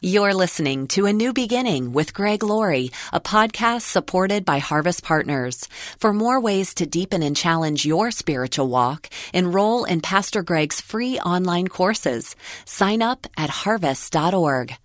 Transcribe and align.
You're 0.00 0.32
listening 0.32 0.86
to 0.88 1.06
A 1.06 1.12
New 1.12 1.32
Beginning 1.32 1.92
with 1.92 2.14
Greg 2.14 2.44
Laurie, 2.44 2.92
a 3.12 3.18
podcast 3.20 3.80
supported 3.80 4.44
by 4.44 4.58
Harvest 4.58 5.02
Partners. 5.02 5.68
For 5.98 6.12
more 6.12 6.40
ways 6.40 6.72
to 6.74 6.86
deepen 6.86 7.20
and 7.24 7.36
challenge 7.36 7.84
your 7.84 8.12
spiritual 8.12 8.68
walk, 8.68 9.10
enroll 9.34 9.82
in 9.82 10.00
Pastor 10.00 10.44
Greg's 10.44 10.80
free 10.80 11.18
online 11.18 11.66
courses. 11.66 12.36
Sign 12.64 13.02
up 13.02 13.26
at 13.36 13.50
harvest.org. 13.50 14.76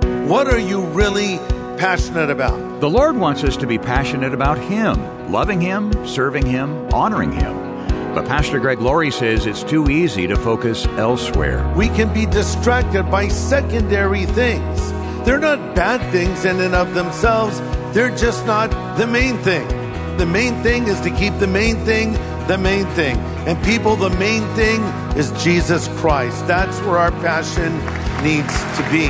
What 0.00 0.46
are 0.46 0.58
you 0.58 0.86
really 0.86 1.36
passionate 1.76 2.30
about? 2.30 2.80
The 2.80 2.88
Lord 2.88 3.18
wants 3.18 3.44
us 3.44 3.58
to 3.58 3.66
be 3.66 3.76
passionate 3.76 4.32
about 4.32 4.56
Him, 4.56 5.30
loving 5.30 5.60
Him, 5.60 5.92
serving 6.06 6.46
Him, 6.46 6.88
honoring 6.94 7.32
Him. 7.32 7.69
But 8.14 8.26
Pastor 8.26 8.58
Greg 8.58 8.80
Laurie 8.80 9.10
says 9.10 9.46
it's 9.46 9.62
too 9.62 9.88
easy 9.88 10.26
to 10.26 10.36
focus 10.36 10.86
elsewhere. 10.98 11.72
We 11.76 11.88
can 11.88 12.12
be 12.12 12.26
distracted 12.26 13.04
by 13.04 13.28
secondary 13.28 14.26
things. 14.26 14.92
They're 15.24 15.38
not 15.38 15.74
bad 15.74 16.00
things 16.10 16.44
in 16.44 16.60
and 16.60 16.74
of 16.74 16.94
themselves, 16.94 17.60
they're 17.94 18.16
just 18.16 18.46
not 18.46 18.70
the 18.96 19.06
main 19.06 19.38
thing. 19.38 19.66
The 20.16 20.26
main 20.26 20.62
thing 20.62 20.88
is 20.88 21.00
to 21.00 21.10
keep 21.10 21.38
the 21.38 21.46
main 21.46 21.76
thing 21.84 22.16
the 22.50 22.58
main 22.58 22.84
thing. 22.98 23.16
And 23.46 23.62
people, 23.62 23.94
the 23.94 24.10
main 24.10 24.42
thing 24.56 24.82
is 25.16 25.30
Jesus 25.42 25.86
Christ. 26.00 26.48
That's 26.48 26.76
where 26.80 26.98
our 26.98 27.12
passion 27.22 27.72
needs 28.24 28.54
to 28.76 28.82
be. 28.90 29.06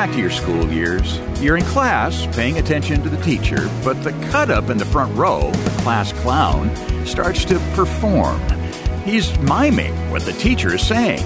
Back 0.00 0.12
to 0.12 0.18
your 0.18 0.30
school 0.30 0.72
years? 0.72 1.18
You're 1.42 1.58
in 1.58 1.64
class 1.64 2.26
paying 2.34 2.56
attention 2.56 3.02
to 3.02 3.10
the 3.10 3.22
teacher, 3.22 3.68
but 3.84 4.02
the 4.02 4.12
cut 4.30 4.48
up 4.48 4.70
in 4.70 4.78
the 4.78 4.84
front 4.86 5.14
row, 5.14 5.50
the 5.50 5.82
class 5.82 6.14
clown, 6.14 6.74
starts 7.04 7.44
to 7.44 7.58
perform. 7.74 8.40
He's 9.04 9.38
miming 9.40 9.92
what 10.10 10.22
the 10.22 10.32
teacher 10.32 10.74
is 10.74 10.86
saying. 10.86 11.22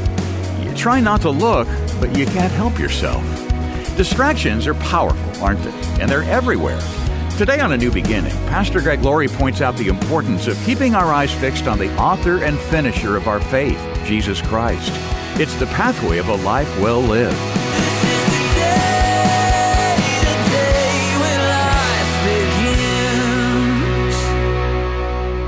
You 0.65 0.75
try 0.75 0.99
not 0.99 1.21
to 1.21 1.31
look, 1.31 1.69
but 2.01 2.19
you 2.19 2.27
can't 2.27 2.53
help 2.55 2.77
yourself. 2.77 3.23
Distractions 3.97 4.67
are 4.67 4.75
powerful, 4.75 5.45
aren't 5.45 5.63
they? 5.63 5.71
And 6.01 6.11
they're 6.11 6.25
everywhere. 6.25 6.83
Today 7.39 7.61
on 7.61 7.71
A 7.71 7.77
New 7.77 7.93
Beginning, 7.93 8.33
Pastor 8.49 8.81
Greg 8.81 9.03
Laurie 9.03 9.29
points 9.29 9.61
out 9.61 9.77
the 9.77 9.87
importance 9.87 10.49
of 10.49 10.61
keeping 10.65 10.97
our 10.97 11.13
eyes 11.13 11.33
fixed 11.33 11.69
on 11.69 11.79
the 11.79 11.97
author 11.97 12.43
and 12.43 12.59
finisher 12.59 13.17
of 13.17 13.29
our 13.29 13.39
faith, 13.39 13.79
Jesus 14.05 14.43
Christ. 14.43 14.91
It's 15.41 15.55
the 15.61 15.67
pathway 15.67 16.19
of 16.19 16.29
a 16.29 16.35
life 16.35 16.81
well 16.81 17.01
lived. 17.01 17.54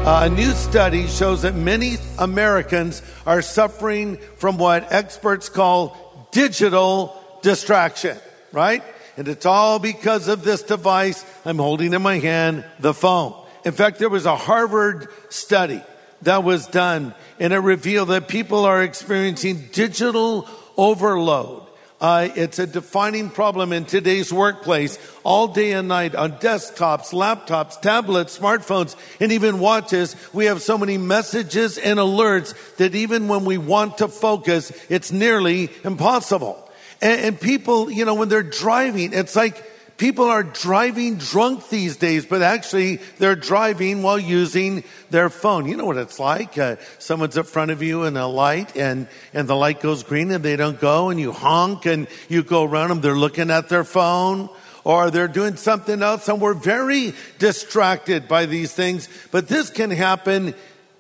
Uh, 0.07 0.21
a 0.23 0.29
new 0.29 0.53
study 0.53 1.09
shows 1.09 1.43
that 1.43 1.57
many 1.57 1.97
Americans 2.17 3.03
are 3.27 3.43
suffering 3.43 4.19
from 4.37 4.57
what 4.57 4.93
experts 4.93 5.49
call 5.49 6.29
digital 6.31 7.21
distraction, 7.43 8.17
right? 8.53 8.85
And 9.17 9.27
it's 9.27 9.47
all 9.47 9.81
because 9.81 10.29
of 10.29 10.45
this 10.45 10.63
device 10.63 11.25
I'm 11.45 11.57
holding 11.57 11.93
in 11.93 12.03
my 12.03 12.21
hand, 12.21 12.65
the 12.79 12.95
phone. 12.95 13.35
In 13.65 13.73
fact, 13.73 13.99
there 13.99 14.09
was 14.09 14.27
a 14.27 14.37
Harvard 14.37 15.09
study 15.29 15.83
that 16.23 16.45
was 16.45 16.69
done 16.69 17.13
and 17.41 17.53
it 17.53 17.59
revealed 17.59 18.11
that 18.11 18.29
people 18.29 18.65
are 18.65 18.85
experiencing 18.85 19.71
digital 19.73 20.49
overload. 20.77 21.66
Uh, 21.99 22.29
it's 22.37 22.59
a 22.59 22.67
defining 22.67 23.31
problem 23.31 23.73
in 23.73 23.87
today's 23.87 24.31
workplace 24.31 24.99
all 25.25 25.49
day 25.49 25.73
and 25.73 25.89
night 25.89 26.15
on 26.15 26.33
desktops, 26.33 27.15
laptops, 27.15 27.81
tablets, 27.81 28.39
smartphones, 28.39 28.95
and 29.19 29.33
even 29.33 29.61
watches. 29.61 30.15
We 30.35 30.45
have 30.47 30.61
so 30.61 30.77
many 30.77 30.99
messages 30.99 31.79
and 31.79 31.99
alerts 31.99 32.55
that 32.77 32.95
even 32.95 33.29
when 33.29 33.47
we 33.47 33.57
want 33.57 33.99
to 33.99 34.09
focus, 34.09 34.73
it's 34.91 35.11
nearly 35.11 35.71
impossible. 35.85 36.63
And, 37.01 37.21
and 37.21 37.41
people, 37.41 37.91
you 37.91 38.05
know, 38.05 38.15
when 38.15 38.29
they're 38.29 38.43
driving, 38.43 39.15
it's 39.15 39.35
like 39.35 39.65
people 39.97 40.25
are 40.27 40.43
driving 40.43 41.17
drunk 41.17 41.69
these 41.69 41.97
days, 41.97 42.27
but 42.27 42.43
actually 42.43 42.97
they're 43.19 43.37
driving 43.37 44.03
while 44.03 44.19
using 44.19 44.85
their 45.11 45.31
phone. 45.31 45.67
You 45.67 45.77
know 45.77 45.85
what 45.85 45.97
it's 45.97 46.19
like. 46.19 46.59
Uh, 46.59 46.77
someone's 46.99 47.37
in 47.37 47.45
front 47.45 47.71
of 47.71 47.83
you 47.83 48.05
in 48.05 48.17
a 48.17 48.27
light 48.27 48.77
and, 48.77 49.09
and 49.33 49.49
the 49.49 49.57
light 49.57 49.81
goes 49.81 50.03
green 50.03 50.31
and 50.31 50.45
they 50.45 50.57
don't 50.57 50.81
go 50.81 51.11
and 51.11 51.19
you 51.19 51.33
honk 51.33 51.87
and 51.87 52.07
you 52.29 52.43
go 52.43 52.65
around 52.65 52.89
them. 52.89 53.01
They're 53.01 53.17
looking 53.17 53.51
at 53.51 53.69
their 53.69 53.85
phone 53.85 54.49
or 54.85 55.11
they're 55.11 55.29
doing 55.29 55.57
something 55.57 56.03
else 56.03 56.29
and 56.29 56.41
we're 56.41 56.55
very 56.55 57.15
distracted 57.39 58.29
by 58.29 58.47
these 58.47 58.73
things. 58.73 59.09
But 59.31 59.49
this 59.49 59.71
can 59.71 59.91
happen 59.91 60.55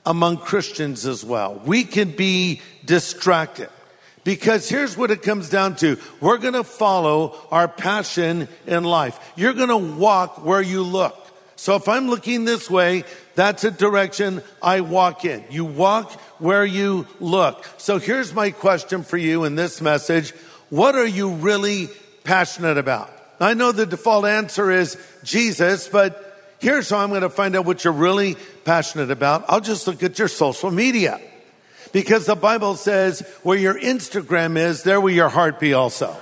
among 0.04 0.38
Christians 0.38 1.04
as 1.04 1.24
well. 1.24 1.60
We 1.64 1.84
can 1.84 2.12
be 2.12 2.60
distracted. 2.84 3.68
Because 4.26 4.68
here's 4.68 4.96
what 4.96 5.12
it 5.12 5.22
comes 5.22 5.48
down 5.48 5.76
to. 5.76 5.96
We're 6.20 6.38
going 6.38 6.54
to 6.54 6.64
follow 6.64 7.38
our 7.52 7.68
passion 7.68 8.48
in 8.66 8.82
life. 8.82 9.16
You're 9.36 9.52
going 9.52 9.68
to 9.68 9.76
walk 9.76 10.44
where 10.44 10.60
you 10.60 10.82
look. 10.82 11.16
So 11.54 11.76
if 11.76 11.88
I'm 11.88 12.08
looking 12.08 12.44
this 12.44 12.68
way, 12.68 13.04
that's 13.36 13.62
a 13.62 13.70
direction 13.70 14.42
I 14.60 14.80
walk 14.80 15.24
in. 15.24 15.44
You 15.48 15.64
walk 15.64 16.10
where 16.40 16.64
you 16.64 17.06
look. 17.20 17.64
So 17.78 18.00
here's 18.00 18.34
my 18.34 18.50
question 18.50 19.04
for 19.04 19.16
you 19.16 19.44
in 19.44 19.54
this 19.54 19.80
message. 19.80 20.32
What 20.70 20.96
are 20.96 21.06
you 21.06 21.34
really 21.34 21.88
passionate 22.24 22.78
about? 22.78 23.12
I 23.38 23.54
know 23.54 23.70
the 23.70 23.86
default 23.86 24.24
answer 24.24 24.72
is 24.72 24.98
Jesus, 25.22 25.86
but 25.86 26.36
here's 26.58 26.90
how 26.90 26.98
I'm 26.98 27.10
going 27.10 27.20
to 27.20 27.30
find 27.30 27.54
out 27.54 27.64
what 27.64 27.84
you're 27.84 27.92
really 27.92 28.34
passionate 28.64 29.12
about. 29.12 29.44
I'll 29.48 29.60
just 29.60 29.86
look 29.86 30.02
at 30.02 30.18
your 30.18 30.26
social 30.26 30.72
media. 30.72 31.20
Because 31.96 32.26
the 32.26 32.36
Bible 32.36 32.74
says 32.74 33.20
where 33.42 33.56
your 33.56 33.72
Instagram 33.72 34.58
is, 34.58 34.82
there 34.82 35.00
will 35.00 35.14
your 35.14 35.30
heart 35.30 35.58
be 35.58 35.72
also. 35.72 36.14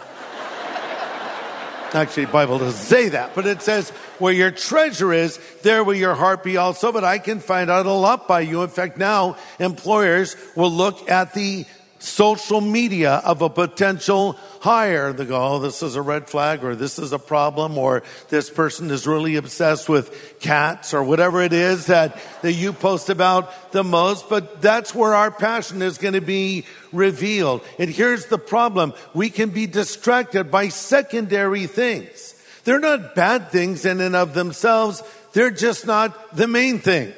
Actually, 1.93 2.27
the 2.27 2.33
Bible 2.33 2.61
doesn't 2.61 2.81
say 2.81 3.09
that, 3.09 3.35
but 3.35 3.45
it 3.45 3.61
says 3.61 3.91
where 4.21 4.33
your 4.33 4.53
treasure 4.53 5.13
is, 5.13 5.41
there 5.63 5.83
will 5.83 5.97
your 5.97 6.15
heart 6.15 6.45
be 6.45 6.59
also. 6.59 6.93
But 6.93 7.03
I 7.03 7.19
can 7.19 7.41
find 7.41 7.73
out 7.73 7.87
a 7.87 7.93
lot 7.93 8.29
by 8.29 8.43
you. 8.43 8.63
In 8.63 8.69
fact, 8.69 8.99
now 8.99 9.37
employers 9.59 10.37
will 10.55 10.71
look 10.71 11.11
at 11.11 11.35
the 11.35 11.67
social 12.05 12.61
media 12.61 13.15
of 13.15 13.43
a 13.43 13.49
potential 13.49 14.39
hire. 14.61 15.13
They 15.13 15.25
go, 15.25 15.55
oh, 15.55 15.59
this 15.59 15.83
is 15.83 15.97
a 15.97 16.03
red 16.03 16.29
flag 16.29 16.63
or 16.63 16.77
this 16.77 16.99
is 16.99 17.13
a 17.13 17.19
problem 17.19 17.79
or 17.79 18.03
this 18.29 18.51
person 18.51 18.91
is 18.91 19.07
really 19.07 19.37
obsessed 19.37 19.89
with 19.89 20.39
cats 20.41 20.93
or 20.93 21.03
whatever 21.03 21.41
it 21.41 21.53
is 21.53 21.87
that, 21.87 22.19
that 22.43 22.53
you 22.53 22.73
post 22.73 23.09
about 23.09 23.73
the 23.73 23.83
most. 23.83 24.29
But 24.29 24.61
that's 24.61 24.95
where 24.95 25.15
our 25.15 25.31
passion 25.31 25.83
is 25.83 25.99
going 25.99 26.15
to 26.15 26.21
be 26.21 26.67
revealed. 26.93 27.63
And 27.79 27.89
here's 27.89 28.27
the 28.27 28.39
problem. 28.39 28.93
We 29.15 29.31
can 29.31 29.51
be 29.51 29.67
distracted 29.67 30.51
by 30.51 30.69
secondary 30.69 31.67
things. 31.67 32.35
They're 32.65 32.81
not 32.81 33.15
bad 33.15 33.51
things 33.51 33.85
in 33.85 34.01
and 34.01 34.15
of 34.15 34.35
themselves. 34.35 35.03
They're 35.33 35.51
just 35.51 35.87
not 35.87 36.37
the 36.37 36.47
main 36.47 36.79
thing. 36.79 37.13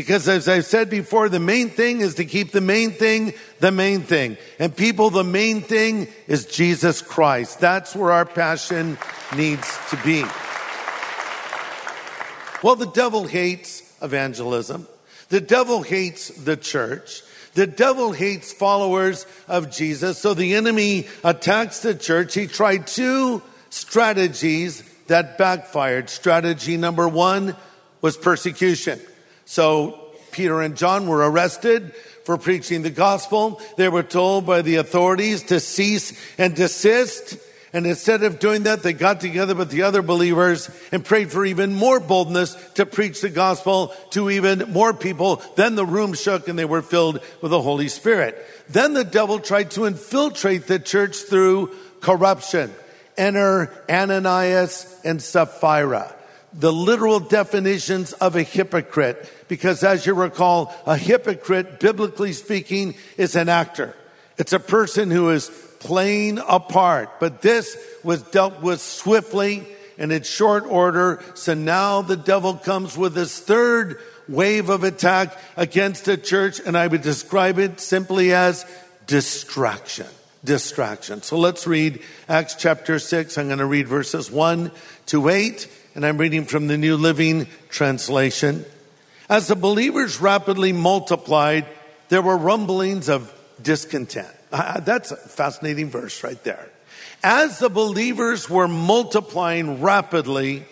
Because 0.00 0.26
as 0.30 0.48
I've 0.48 0.64
said 0.64 0.88
before, 0.88 1.28
the 1.28 1.38
main 1.38 1.68
thing 1.68 2.00
is 2.00 2.14
to 2.14 2.24
keep 2.24 2.52
the 2.52 2.62
main 2.62 2.92
thing 2.92 3.34
the 3.58 3.70
main 3.70 4.00
thing. 4.00 4.38
And 4.58 4.74
people, 4.74 5.10
the 5.10 5.22
main 5.22 5.60
thing 5.60 6.08
is 6.26 6.46
Jesus 6.46 7.02
Christ. 7.02 7.60
That's 7.60 7.94
where 7.94 8.10
our 8.10 8.24
passion 8.24 8.96
needs 9.36 9.68
to 9.90 9.96
be. 9.98 10.24
Well, 12.62 12.76
the 12.76 12.90
devil 12.94 13.26
hates 13.26 13.82
evangelism. 14.00 14.88
The 15.28 15.42
devil 15.42 15.82
hates 15.82 16.28
the 16.28 16.56
church. 16.56 17.22
The 17.52 17.66
devil 17.66 18.12
hates 18.12 18.54
followers 18.54 19.26
of 19.48 19.70
Jesus. 19.70 20.16
So 20.16 20.32
the 20.32 20.54
enemy 20.54 21.08
attacks 21.22 21.80
the 21.80 21.94
church. 21.94 22.32
He 22.32 22.46
tried 22.46 22.86
two 22.86 23.42
strategies 23.68 24.82
that 25.08 25.36
backfired. 25.36 26.08
Strategy 26.08 26.78
number 26.78 27.06
one 27.06 27.54
was 28.00 28.16
persecution. 28.16 28.98
So 29.50 29.98
Peter 30.30 30.62
and 30.62 30.76
John 30.76 31.08
were 31.08 31.28
arrested 31.28 31.92
for 32.22 32.38
preaching 32.38 32.82
the 32.82 32.90
gospel. 32.90 33.60
They 33.76 33.88
were 33.88 34.04
told 34.04 34.46
by 34.46 34.62
the 34.62 34.76
authorities 34.76 35.42
to 35.44 35.58
cease 35.58 36.12
and 36.38 36.54
desist. 36.54 37.36
And 37.72 37.84
instead 37.84 38.22
of 38.22 38.38
doing 38.38 38.62
that, 38.62 38.84
they 38.84 38.92
got 38.92 39.20
together 39.20 39.56
with 39.56 39.72
the 39.72 39.82
other 39.82 40.02
believers 40.02 40.70
and 40.92 41.04
prayed 41.04 41.32
for 41.32 41.44
even 41.44 41.74
more 41.74 41.98
boldness 41.98 42.54
to 42.74 42.86
preach 42.86 43.22
the 43.22 43.28
gospel 43.28 43.88
to 44.10 44.30
even 44.30 44.72
more 44.72 44.94
people. 44.94 45.42
Then 45.56 45.74
the 45.74 45.84
room 45.84 46.14
shook 46.14 46.46
and 46.46 46.56
they 46.56 46.64
were 46.64 46.80
filled 46.80 47.20
with 47.40 47.50
the 47.50 47.60
Holy 47.60 47.88
Spirit. 47.88 48.38
Then 48.68 48.94
the 48.94 49.02
devil 49.02 49.40
tried 49.40 49.72
to 49.72 49.86
infiltrate 49.86 50.68
the 50.68 50.78
church 50.78 51.16
through 51.22 51.74
corruption. 52.00 52.72
Enter 53.16 53.68
Ananias 53.90 55.00
and 55.02 55.20
Sapphira. 55.20 56.14
The 56.52 56.72
literal 56.72 57.20
definitions 57.20 58.12
of 58.14 58.36
a 58.36 58.42
hypocrite. 58.42 59.30
Because 59.48 59.82
as 59.82 60.06
you 60.06 60.14
recall, 60.14 60.74
a 60.86 60.96
hypocrite, 60.96 61.80
biblically 61.80 62.32
speaking, 62.32 62.94
is 63.16 63.36
an 63.36 63.48
actor. 63.48 63.94
It's 64.38 64.52
a 64.52 64.60
person 64.60 65.10
who 65.10 65.30
is 65.30 65.50
playing 65.80 66.38
a 66.38 66.60
part. 66.60 67.20
But 67.20 67.42
this 67.42 67.76
was 68.02 68.22
dealt 68.22 68.62
with 68.62 68.80
swiftly 68.80 69.66
and 69.98 70.12
in 70.12 70.22
short 70.22 70.64
order. 70.64 71.22
So 71.34 71.54
now 71.54 72.02
the 72.02 72.16
devil 72.16 72.54
comes 72.54 72.96
with 72.96 73.14
his 73.14 73.38
third 73.38 73.98
wave 74.28 74.70
of 74.70 74.84
attack 74.84 75.36
against 75.56 76.04
the 76.04 76.16
church. 76.16 76.60
And 76.64 76.76
I 76.76 76.86
would 76.86 77.02
describe 77.02 77.58
it 77.58 77.80
simply 77.80 78.32
as 78.32 78.64
distraction. 79.06 80.06
Distraction. 80.42 81.22
So 81.22 81.38
let's 81.38 81.66
read 81.66 82.00
Acts 82.28 82.54
chapter 82.54 82.98
6. 82.98 83.36
I'm 83.36 83.48
going 83.48 83.58
to 83.58 83.66
read 83.66 83.88
verses 83.88 84.30
1 84.30 84.70
to 85.06 85.28
8, 85.28 85.68
and 85.94 86.06
I'm 86.06 86.16
reading 86.16 86.46
from 86.46 86.66
the 86.66 86.78
New 86.78 86.96
Living 86.96 87.46
Translation. 87.68 88.64
As 89.28 89.48
the 89.48 89.56
believers 89.56 90.20
rapidly 90.20 90.72
multiplied, 90.72 91.66
there 92.08 92.22
were 92.22 92.36
rumblings 92.36 93.08
of 93.10 93.32
discontent. 93.62 94.28
Uh, 94.50 94.80
that's 94.80 95.10
a 95.10 95.16
fascinating 95.16 95.90
verse 95.90 96.24
right 96.24 96.42
there. 96.42 96.70
As 97.22 97.58
the 97.58 97.68
believers 97.68 98.48
were 98.48 98.66
multiplying 98.66 99.82
rapidly, 99.82 100.64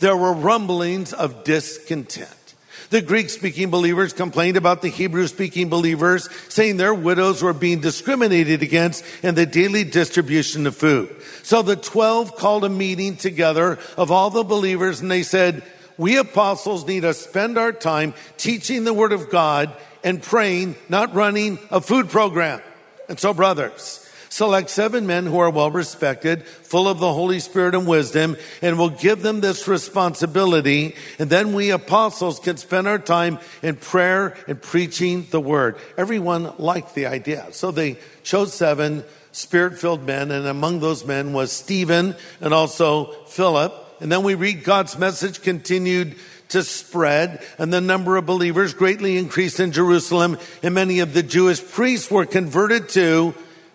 there 0.00 0.16
were 0.16 0.34
rumblings 0.34 1.14
of 1.14 1.44
discontent. 1.44 2.43
The 2.90 3.02
Greek 3.02 3.30
speaking 3.30 3.70
believers 3.70 4.12
complained 4.12 4.56
about 4.56 4.82
the 4.82 4.88
Hebrew 4.88 5.26
speaking 5.26 5.68
believers, 5.68 6.28
saying 6.48 6.76
their 6.76 6.94
widows 6.94 7.42
were 7.42 7.52
being 7.52 7.80
discriminated 7.80 8.62
against 8.62 9.04
in 9.22 9.34
the 9.34 9.46
daily 9.46 9.84
distribution 9.84 10.66
of 10.66 10.76
food. 10.76 11.14
So 11.42 11.62
the 11.62 11.76
12 11.76 12.36
called 12.36 12.64
a 12.64 12.68
meeting 12.68 13.16
together 13.16 13.78
of 13.96 14.10
all 14.10 14.30
the 14.30 14.44
believers 14.44 15.00
and 15.00 15.10
they 15.10 15.22
said, 15.22 15.62
we 15.96 16.16
apostles 16.16 16.86
need 16.86 17.00
to 17.00 17.14
spend 17.14 17.56
our 17.56 17.72
time 17.72 18.14
teaching 18.36 18.84
the 18.84 18.94
word 18.94 19.12
of 19.12 19.30
God 19.30 19.74
and 20.02 20.22
praying, 20.22 20.76
not 20.88 21.14
running 21.14 21.58
a 21.70 21.80
food 21.80 22.08
program. 22.08 22.60
And 23.08 23.18
so 23.18 23.32
brothers, 23.32 24.03
Select 24.34 24.68
seven 24.68 25.06
men 25.06 25.26
who 25.26 25.38
are 25.38 25.48
well 25.48 25.70
respected, 25.70 26.42
full 26.44 26.88
of 26.88 26.98
the 26.98 27.12
Holy 27.12 27.38
Spirit 27.38 27.76
and 27.76 27.86
wisdom, 27.86 28.36
and 28.62 28.76
we'll 28.76 28.90
give 28.90 29.22
them 29.22 29.40
this 29.40 29.68
responsibility. 29.68 30.96
And 31.20 31.30
then 31.30 31.52
we 31.52 31.70
apostles 31.70 32.40
can 32.40 32.56
spend 32.56 32.88
our 32.88 32.98
time 32.98 33.38
in 33.62 33.76
prayer 33.76 34.36
and 34.48 34.60
preaching 34.60 35.28
the 35.30 35.40
word. 35.40 35.76
Everyone 35.96 36.52
liked 36.58 36.96
the 36.96 37.06
idea. 37.06 37.46
So 37.52 37.70
they 37.70 37.96
chose 38.24 38.52
seven 38.52 39.04
spirit 39.30 39.78
filled 39.78 40.04
men, 40.04 40.32
and 40.32 40.48
among 40.48 40.80
those 40.80 41.06
men 41.06 41.32
was 41.32 41.52
Stephen 41.52 42.16
and 42.40 42.52
also 42.52 43.12
Philip. 43.28 43.72
And 44.00 44.10
then 44.10 44.24
we 44.24 44.34
read 44.34 44.64
God's 44.64 44.98
message 44.98 45.42
continued 45.42 46.16
to 46.48 46.64
spread, 46.64 47.40
and 47.56 47.72
the 47.72 47.80
number 47.80 48.16
of 48.16 48.26
believers 48.26 48.74
greatly 48.74 49.16
increased 49.16 49.60
in 49.60 49.70
Jerusalem, 49.70 50.38
and 50.60 50.74
many 50.74 50.98
of 50.98 51.14
the 51.14 51.22
Jewish 51.22 51.64
priests 51.64 52.10
were 52.10 52.26
converted 52.26 52.88
too. 52.88 53.32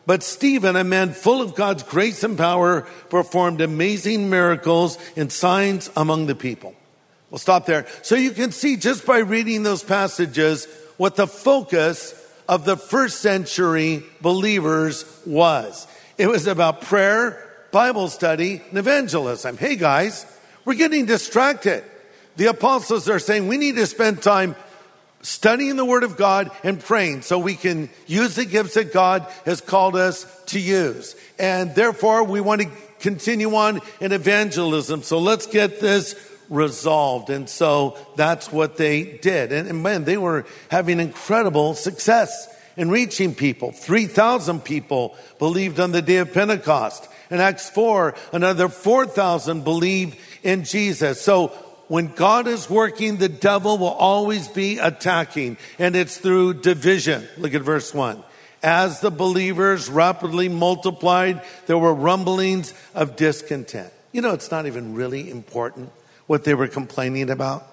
But 0.10 0.24
Stephen, 0.24 0.76
a 0.76 0.84
man 0.84 1.12
full 1.12 1.40
of 1.40 1.54
God's 1.54 1.84
grace 1.84 2.24
and 2.24 2.36
power, 2.36 2.82
performed 3.12 3.62
amazing 3.62 4.32
miracles 4.32 4.98
and 5.16 5.32
signs 5.32 5.92
among 5.96 6.26
the 6.26 6.34
people. 6.34 6.74
We'll 7.30 7.38
stop 7.38 7.68
there. 7.68 7.86
So 8.02 8.16
you 8.16 8.32
can 8.32 8.52
see 8.52 8.76
just 8.76 9.06
by 9.06 9.20
reading 9.20 9.62
those 9.62 9.84
passages 9.84 10.68
what 10.98 11.16
the 11.16 11.28
focus 11.28 12.16
of 12.48 12.66
the 12.66 12.76
first 12.76 13.20
century 13.20 14.02
believers 14.20 15.06
was. 15.28 15.86
It 16.18 16.26
was 16.26 16.48
about 16.48 16.82
prayer, 16.82 17.48
Bible 17.72 18.08
study, 18.08 18.64
and 18.70 18.80
evangelism. 18.80 19.58
Hey 19.58 19.76
guys, 19.76 20.26
we're 20.66 20.74
getting 20.74 21.06
distracted. 21.06 21.84
The 22.36 22.48
apostles 22.48 23.08
are 23.10 23.20
saying 23.20 23.48
we 23.48 23.58
need 23.58 23.76
to 23.76 23.86
spend 23.86 24.24
time 24.24 24.56
studying 25.22 25.76
the 25.76 25.86
Word 25.86 26.04
of 26.04 26.18
God 26.18 26.52
and 26.64 26.80
praying 26.80 27.24
so 27.24 27.40
we 27.40 27.56
can 27.56 27.90
use 28.08 28.36
the 28.36 28.46
gifts 28.46 28.76
that 28.76 28.94
God 28.94 29.26
has 29.46 29.62
called 29.62 29.96
us 29.96 30.26
to 30.48 30.60
use. 30.60 31.16
And 31.38 31.76
therefore, 31.76 32.24
we 32.24 32.42
want 32.42 32.62
to 32.62 32.70
continue 33.00 33.54
on 33.56 33.82
in 34.00 34.12
evangelism. 34.12 35.04
So 35.04 35.20
let's 35.20 35.48
get 35.48 35.80
this 35.80 36.16
resolved. 36.50 37.30
And 37.30 37.50
so 37.50 37.98
that's 38.16 38.52
what 38.52 38.78
they 38.78 39.04
did. 39.04 39.52
And, 39.52 39.68
and 39.68 39.84
man, 39.84 40.04
they 40.04 40.18
were 40.18 40.46
having 40.70 41.00
incredible 41.00 41.76
success 41.76 42.48
in 42.76 42.90
reaching 42.90 43.36
people. 43.36 43.72
3,000 43.72 44.64
people 44.64 45.16
believed 45.38 45.80
on 45.80 45.92
the 45.92 46.02
day 46.02 46.18
of 46.18 46.34
Pentecost. 46.34 47.08
In 47.30 47.40
Acts 47.40 47.70
4, 47.70 48.16
another 48.34 48.70
4,000 48.70 49.64
believed 49.64 50.18
in 50.44 50.64
Jesus. 50.64 51.22
So 51.22 51.52
when 51.90 52.14
God 52.14 52.48
is 52.48 52.70
working, 52.70 53.18
the 53.18 53.28
devil 53.28 53.78
will 53.78 53.88
always 53.88 54.48
be 54.48 54.78
attacking, 54.78 55.58
and 55.78 55.96
it's 55.96 56.18
through 56.18 56.62
division. 56.62 57.28
Look 57.38 57.54
at 57.56 57.64
verse 57.64 57.94
1. 57.94 58.24
As 58.62 59.00
the 59.00 59.10
believers 59.10 59.90
rapidly 59.90 60.50
multiplied, 60.50 61.42
there 61.66 61.78
were 61.78 61.94
rumblings 61.94 62.74
of 62.94 63.16
discontent. 63.16 63.92
You 64.12 64.22
know, 64.22 64.34
it's 64.34 64.52
not 64.52 64.68
even 64.68 64.94
really 64.94 65.30
important 65.30 65.92
what 66.28 66.44
they 66.44 66.54
were 66.54 66.68
complaining 66.68 67.32
about. 67.32 67.66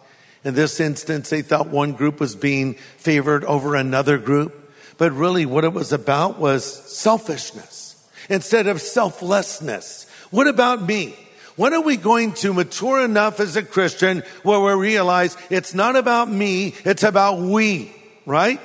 In 0.44 0.54
this 0.54 0.80
instance, 0.80 1.28
they 1.28 1.42
thought 1.42 1.68
one 1.68 1.92
group 1.92 2.18
was 2.18 2.34
being 2.34 2.74
favored 2.96 3.44
over 3.44 3.74
another 3.74 4.16
group. 4.16 4.72
But 4.96 5.12
really, 5.12 5.44
what 5.44 5.64
it 5.64 5.74
was 5.74 5.92
about 5.92 6.38
was 6.38 6.64
selfishness 6.64 8.08
instead 8.30 8.66
of 8.66 8.80
selflessness. 8.80 10.08
What 10.30 10.46
about 10.46 10.80
me? 10.80 11.16
When 11.56 11.72
are 11.72 11.80
we 11.80 11.96
going 11.96 12.32
to 12.34 12.52
mature 12.52 13.02
enough 13.02 13.40
as 13.40 13.56
a 13.56 13.62
Christian 13.62 14.22
where 14.42 14.60
we 14.60 14.72
realize 14.72 15.36
it's 15.48 15.74
not 15.74 15.96
about 15.96 16.30
me, 16.30 16.74
it's 16.84 17.02
about 17.02 17.38
we, 17.38 17.94
right? 18.26 18.60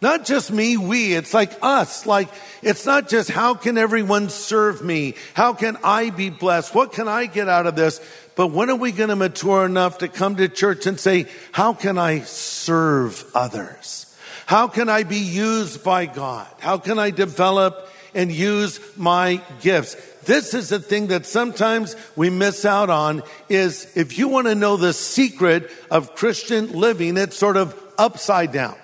Not 0.00 0.24
just 0.24 0.50
me, 0.50 0.76
we. 0.76 1.14
It's 1.14 1.32
like 1.32 1.52
us. 1.62 2.06
Like, 2.06 2.28
it's 2.60 2.84
not 2.84 3.08
just 3.08 3.30
how 3.30 3.54
can 3.54 3.78
everyone 3.78 4.30
serve 4.30 4.82
me? 4.82 5.14
How 5.34 5.52
can 5.52 5.76
I 5.84 6.10
be 6.10 6.28
blessed? 6.28 6.74
What 6.74 6.92
can 6.92 7.06
I 7.06 7.26
get 7.26 7.48
out 7.48 7.68
of 7.68 7.76
this? 7.76 8.00
But 8.34 8.48
when 8.48 8.68
are 8.68 8.76
we 8.76 8.90
going 8.90 9.10
to 9.10 9.16
mature 9.16 9.64
enough 9.64 9.98
to 9.98 10.08
come 10.08 10.36
to 10.36 10.48
church 10.48 10.86
and 10.86 10.98
say, 10.98 11.26
how 11.52 11.72
can 11.72 11.98
I 11.98 12.20
serve 12.20 13.24
others? 13.32 14.12
How 14.46 14.66
can 14.66 14.88
I 14.88 15.04
be 15.04 15.18
used 15.18 15.84
by 15.84 16.06
God? 16.06 16.48
How 16.58 16.78
can 16.78 16.98
I 16.98 17.10
develop 17.10 17.88
and 18.12 18.32
use 18.32 18.80
my 18.96 19.40
gifts? 19.60 19.96
This 20.24 20.54
is 20.54 20.68
the 20.68 20.78
thing 20.78 21.08
that 21.08 21.26
sometimes 21.26 21.96
we 22.16 22.30
miss 22.30 22.64
out 22.64 22.90
on 22.90 23.22
is 23.48 23.96
if 23.96 24.18
you 24.18 24.28
want 24.28 24.46
to 24.46 24.54
know 24.54 24.76
the 24.76 24.92
secret 24.92 25.70
of 25.90 26.14
Christian 26.14 26.72
living, 26.72 27.16
it's 27.16 27.36
sort 27.36 27.56
of 27.56 27.78
upside 27.98 28.52
down. 28.52 28.76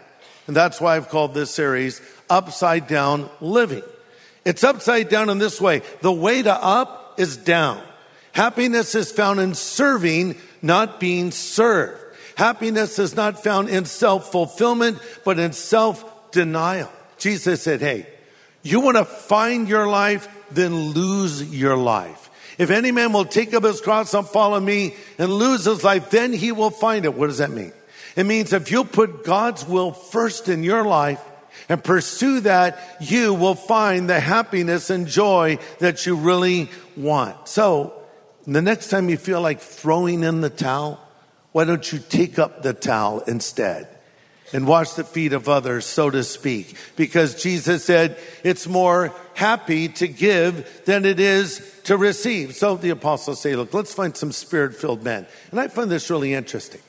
And 0.46 0.56
that's 0.56 0.80
why 0.80 0.96
I've 0.96 1.08
called 1.08 1.34
this 1.34 1.50
series 1.50 2.00
Upside 2.30 2.88
Down 2.88 3.28
Living. 3.40 3.82
It's 4.44 4.64
upside 4.64 5.08
down 5.08 5.28
in 5.28 5.38
this 5.38 5.60
way. 5.60 5.82
The 6.00 6.12
way 6.12 6.42
to 6.42 6.54
up 6.54 7.14
is 7.18 7.36
down. 7.36 7.82
Happiness 8.32 8.94
is 8.94 9.12
found 9.12 9.40
in 9.40 9.54
serving, 9.54 10.36
not 10.62 11.00
being 11.00 11.30
served. 11.30 12.00
Happiness 12.36 12.98
is 12.98 13.16
not 13.16 13.42
found 13.42 13.68
in 13.68 13.84
self-fulfillment, 13.84 14.98
but 15.24 15.38
in 15.38 15.52
self-denial. 15.52 16.90
Jesus 17.18 17.62
said, 17.62 17.80
hey, 17.80 18.06
you 18.62 18.80
want 18.80 18.96
to 18.96 19.04
find 19.04 19.68
your 19.68 19.88
life? 19.88 20.28
Then 20.50 20.74
lose 20.90 21.42
your 21.54 21.76
life. 21.76 22.30
If 22.58 22.70
any 22.70 22.90
man 22.90 23.12
will 23.12 23.24
take 23.24 23.54
up 23.54 23.62
his 23.62 23.80
cross 23.80 24.14
and 24.14 24.26
follow 24.26 24.58
me 24.58 24.96
and 25.18 25.32
lose 25.32 25.64
his 25.64 25.84
life, 25.84 26.10
then 26.10 26.32
he 26.32 26.50
will 26.50 26.70
find 26.70 27.04
it. 27.04 27.14
What 27.14 27.28
does 27.28 27.38
that 27.38 27.50
mean? 27.50 27.72
It 28.16 28.24
means 28.24 28.52
if 28.52 28.70
you 28.72 28.84
put 28.84 29.24
God's 29.24 29.64
will 29.64 29.92
first 29.92 30.48
in 30.48 30.64
your 30.64 30.84
life 30.84 31.20
and 31.68 31.82
pursue 31.82 32.40
that, 32.40 32.96
you 33.00 33.32
will 33.34 33.54
find 33.54 34.10
the 34.10 34.18
happiness 34.18 34.90
and 34.90 35.06
joy 35.06 35.58
that 35.78 36.04
you 36.04 36.16
really 36.16 36.68
want. 36.96 37.46
So 37.46 37.94
the 38.46 38.62
next 38.62 38.88
time 38.88 39.08
you 39.08 39.16
feel 39.16 39.40
like 39.40 39.60
throwing 39.60 40.24
in 40.24 40.40
the 40.40 40.50
towel, 40.50 41.00
why 41.52 41.64
don't 41.64 41.92
you 41.92 41.98
take 41.98 42.38
up 42.38 42.62
the 42.62 42.72
towel 42.72 43.20
instead? 43.20 43.88
And 44.52 44.66
wash 44.66 44.92
the 44.92 45.04
feet 45.04 45.32
of 45.32 45.48
others, 45.48 45.84
so 45.84 46.10
to 46.10 46.24
speak. 46.24 46.76
Because 46.96 47.40
Jesus 47.40 47.84
said 47.84 48.18
it's 48.44 48.66
more 48.66 49.14
happy 49.34 49.88
to 49.88 50.08
give 50.08 50.84
than 50.84 51.04
it 51.04 51.20
is 51.20 51.80
to 51.84 51.96
receive. 51.96 52.54
So 52.54 52.76
the 52.76 52.90
apostles 52.90 53.40
say, 53.40 53.56
look, 53.56 53.74
let's 53.74 53.94
find 53.94 54.16
some 54.16 54.32
spirit 54.32 54.74
filled 54.74 55.04
men. 55.04 55.26
And 55.50 55.60
I 55.60 55.68
find 55.68 55.90
this 55.90 56.10
really 56.10 56.34
interesting 56.34 56.80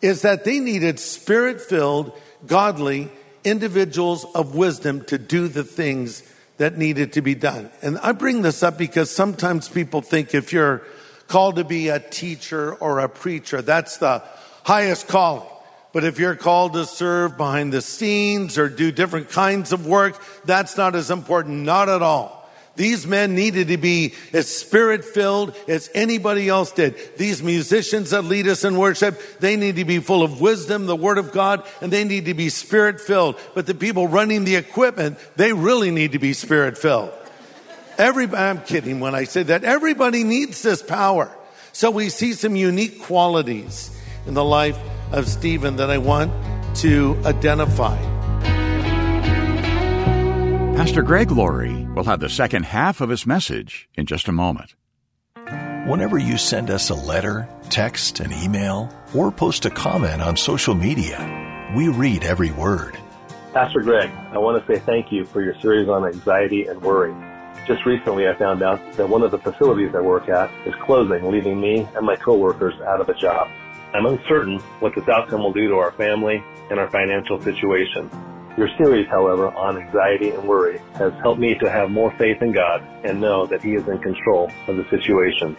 is 0.00 0.22
that 0.22 0.44
they 0.44 0.58
needed 0.58 0.98
spirit 0.98 1.60
filled, 1.60 2.12
godly 2.46 3.08
individuals 3.44 4.24
of 4.34 4.54
wisdom 4.54 5.04
to 5.04 5.16
do 5.16 5.48
the 5.48 5.64
things 5.64 6.22
that 6.58 6.76
needed 6.76 7.14
to 7.14 7.22
be 7.22 7.34
done. 7.34 7.70
And 7.82 7.98
I 7.98 8.12
bring 8.12 8.42
this 8.42 8.62
up 8.62 8.76
because 8.76 9.10
sometimes 9.10 9.68
people 9.68 10.02
think 10.02 10.34
if 10.34 10.52
you're 10.52 10.82
called 11.28 11.56
to 11.56 11.64
be 11.64 11.88
a 11.88 11.98
teacher 11.98 12.74
or 12.74 12.98
a 12.98 13.08
preacher, 13.08 13.62
that's 13.62 13.96
the 13.98 14.22
highest 14.64 15.08
calling. 15.08 15.48
But 15.92 16.04
if 16.04 16.18
you're 16.18 16.36
called 16.36 16.72
to 16.72 16.86
serve 16.86 17.36
behind 17.36 17.72
the 17.72 17.82
scenes 17.82 18.56
or 18.56 18.68
do 18.68 18.90
different 18.90 19.28
kinds 19.28 19.72
of 19.72 19.86
work, 19.86 20.20
that's 20.44 20.76
not 20.76 20.94
as 20.94 21.10
important. 21.10 21.64
Not 21.64 21.88
at 21.88 22.02
all. 22.02 22.42
These 22.74 23.06
men 23.06 23.34
needed 23.34 23.68
to 23.68 23.76
be 23.76 24.14
as 24.32 24.48
spirit 24.48 25.04
filled 25.04 25.54
as 25.68 25.90
anybody 25.94 26.48
else 26.48 26.72
did. 26.72 26.96
These 27.18 27.42
musicians 27.42 28.10
that 28.10 28.22
lead 28.22 28.48
us 28.48 28.64
in 28.64 28.78
worship, 28.78 29.20
they 29.40 29.56
need 29.56 29.76
to 29.76 29.84
be 29.84 29.98
full 29.98 30.22
of 30.22 30.40
wisdom, 30.40 30.86
the 30.86 30.96
word 30.96 31.18
of 31.18 31.32
God, 31.32 31.66
and 31.82 31.92
they 31.92 32.04
need 32.04 32.24
to 32.24 32.34
be 32.34 32.48
spirit 32.48 32.98
filled. 32.98 33.38
But 33.54 33.66
the 33.66 33.74
people 33.74 34.08
running 34.08 34.44
the 34.44 34.56
equipment, 34.56 35.18
they 35.36 35.52
really 35.52 35.90
need 35.90 36.12
to 36.12 36.18
be 36.18 36.32
spirit 36.32 36.78
filled. 36.78 37.12
Everybody, 37.98 38.42
I'm 38.42 38.62
kidding 38.62 39.00
when 39.00 39.14
I 39.14 39.24
say 39.24 39.42
that. 39.42 39.64
Everybody 39.64 40.24
needs 40.24 40.62
this 40.62 40.82
power. 40.82 41.30
So 41.74 41.90
we 41.90 42.08
see 42.08 42.32
some 42.32 42.56
unique 42.56 43.02
qualities 43.02 43.94
in 44.26 44.32
the 44.32 44.44
life 44.44 44.78
of 45.12 45.28
Stephen 45.28 45.76
that 45.76 45.90
I 45.90 45.98
want 45.98 46.32
to 46.76 47.20
identify. 47.24 47.96
Pastor 50.76 51.02
Greg 51.02 51.30
Laurie 51.30 51.86
will 51.94 52.04
have 52.04 52.20
the 52.20 52.28
second 52.28 52.64
half 52.64 53.00
of 53.00 53.10
his 53.10 53.26
message 53.26 53.88
in 53.94 54.06
just 54.06 54.26
a 54.26 54.32
moment. 54.32 54.74
Whenever 55.86 56.18
you 56.18 56.38
send 56.38 56.70
us 56.70 56.90
a 56.90 56.94
letter, 56.94 57.48
text, 57.68 58.20
an 58.20 58.32
email, 58.32 58.88
or 59.14 59.30
post 59.30 59.64
a 59.64 59.70
comment 59.70 60.22
on 60.22 60.36
social 60.36 60.74
media, 60.74 61.70
we 61.76 61.88
read 61.88 62.24
every 62.24 62.50
word. 62.52 62.96
Pastor 63.52 63.80
Greg, 63.80 64.10
I 64.32 64.38
want 64.38 64.64
to 64.64 64.72
say 64.72 64.80
thank 64.80 65.12
you 65.12 65.24
for 65.24 65.42
your 65.42 65.54
series 65.60 65.88
on 65.88 66.06
anxiety 66.06 66.66
and 66.66 66.80
worry. 66.80 67.14
Just 67.66 67.84
recently, 67.84 68.26
I 68.26 68.34
found 68.34 68.62
out 68.62 68.80
that 68.94 69.08
one 69.08 69.22
of 69.22 69.30
the 69.30 69.38
facilities 69.38 69.94
I 69.94 70.00
work 70.00 70.28
at 70.28 70.50
is 70.66 70.74
closing, 70.82 71.30
leaving 71.30 71.60
me 71.60 71.86
and 71.94 72.06
my 72.06 72.16
coworkers 72.16 72.80
out 72.80 73.00
of 73.00 73.08
a 73.08 73.14
job. 73.14 73.48
I'm 73.94 74.06
uncertain 74.06 74.58
what 74.80 74.94
this 74.94 75.06
outcome 75.08 75.42
will 75.42 75.52
do 75.52 75.68
to 75.68 75.74
our 75.76 75.92
family 75.92 76.42
and 76.70 76.80
our 76.80 76.90
financial 76.90 77.40
situation. 77.42 78.10
Your 78.56 78.68
series, 78.78 79.06
however, 79.08 79.48
on 79.48 79.78
anxiety 79.78 80.30
and 80.30 80.46
worry 80.48 80.80
has 80.94 81.12
helped 81.22 81.40
me 81.40 81.54
to 81.56 81.70
have 81.70 81.90
more 81.90 82.10
faith 82.16 82.40
in 82.40 82.52
God 82.52 82.82
and 83.04 83.20
know 83.20 83.46
that 83.46 83.62
He 83.62 83.74
is 83.74 83.86
in 83.88 83.98
control 83.98 84.50
of 84.66 84.76
the 84.76 84.88
situation. 84.88 85.56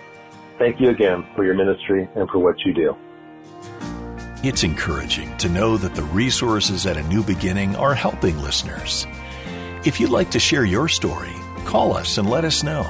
Thank 0.57 0.79
you 0.79 0.89
again 0.89 1.25
for 1.35 1.43
your 1.43 1.55
ministry 1.55 2.07
and 2.15 2.29
for 2.29 2.39
what 2.39 2.59
you 2.65 2.73
do. 2.73 2.95
It's 4.43 4.63
encouraging 4.63 5.35
to 5.37 5.49
know 5.49 5.77
that 5.77 5.95
the 5.95 6.03
resources 6.03 6.85
at 6.85 6.97
A 6.97 7.03
New 7.03 7.23
Beginning 7.23 7.75
are 7.75 7.93
helping 7.93 8.37
listeners. 8.41 9.07
If 9.85 9.99
you'd 9.99 10.09
like 10.09 10.31
to 10.31 10.39
share 10.39 10.65
your 10.65 10.87
story, 10.87 11.33
call 11.65 11.95
us 11.95 12.17
and 12.17 12.29
let 12.29 12.45
us 12.45 12.63
know. 12.63 12.83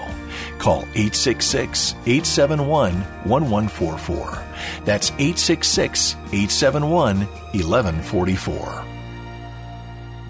Call 0.60 0.82
866 0.96 1.94
871 2.06 2.94
1144. 3.26 4.44
That's 4.86 5.12
866 5.12 6.14
871 6.16 7.20
1144. 7.20 8.86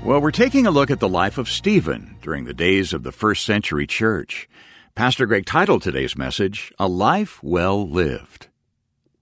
Well, 0.04 0.20
we're 0.20 0.32
taking 0.32 0.68
a 0.68 0.72
look 0.72 0.92
at 0.92 1.00
the 1.00 1.08
life 1.08 1.38
of 1.38 1.48
Stephen 1.48 2.18
during 2.22 2.44
the 2.44 2.54
days 2.54 2.92
of 2.92 3.04
the 3.04 3.14
first 3.14 3.46
century 3.46 3.88
church. 3.88 4.50
Pastor 4.96 5.26
Greg 5.26 5.46
titled 5.46 5.82
today's 5.82 6.18
message, 6.18 6.74
A 6.78 6.88
Life 6.88 7.42
Well 7.42 7.88
Lived. 7.88 8.48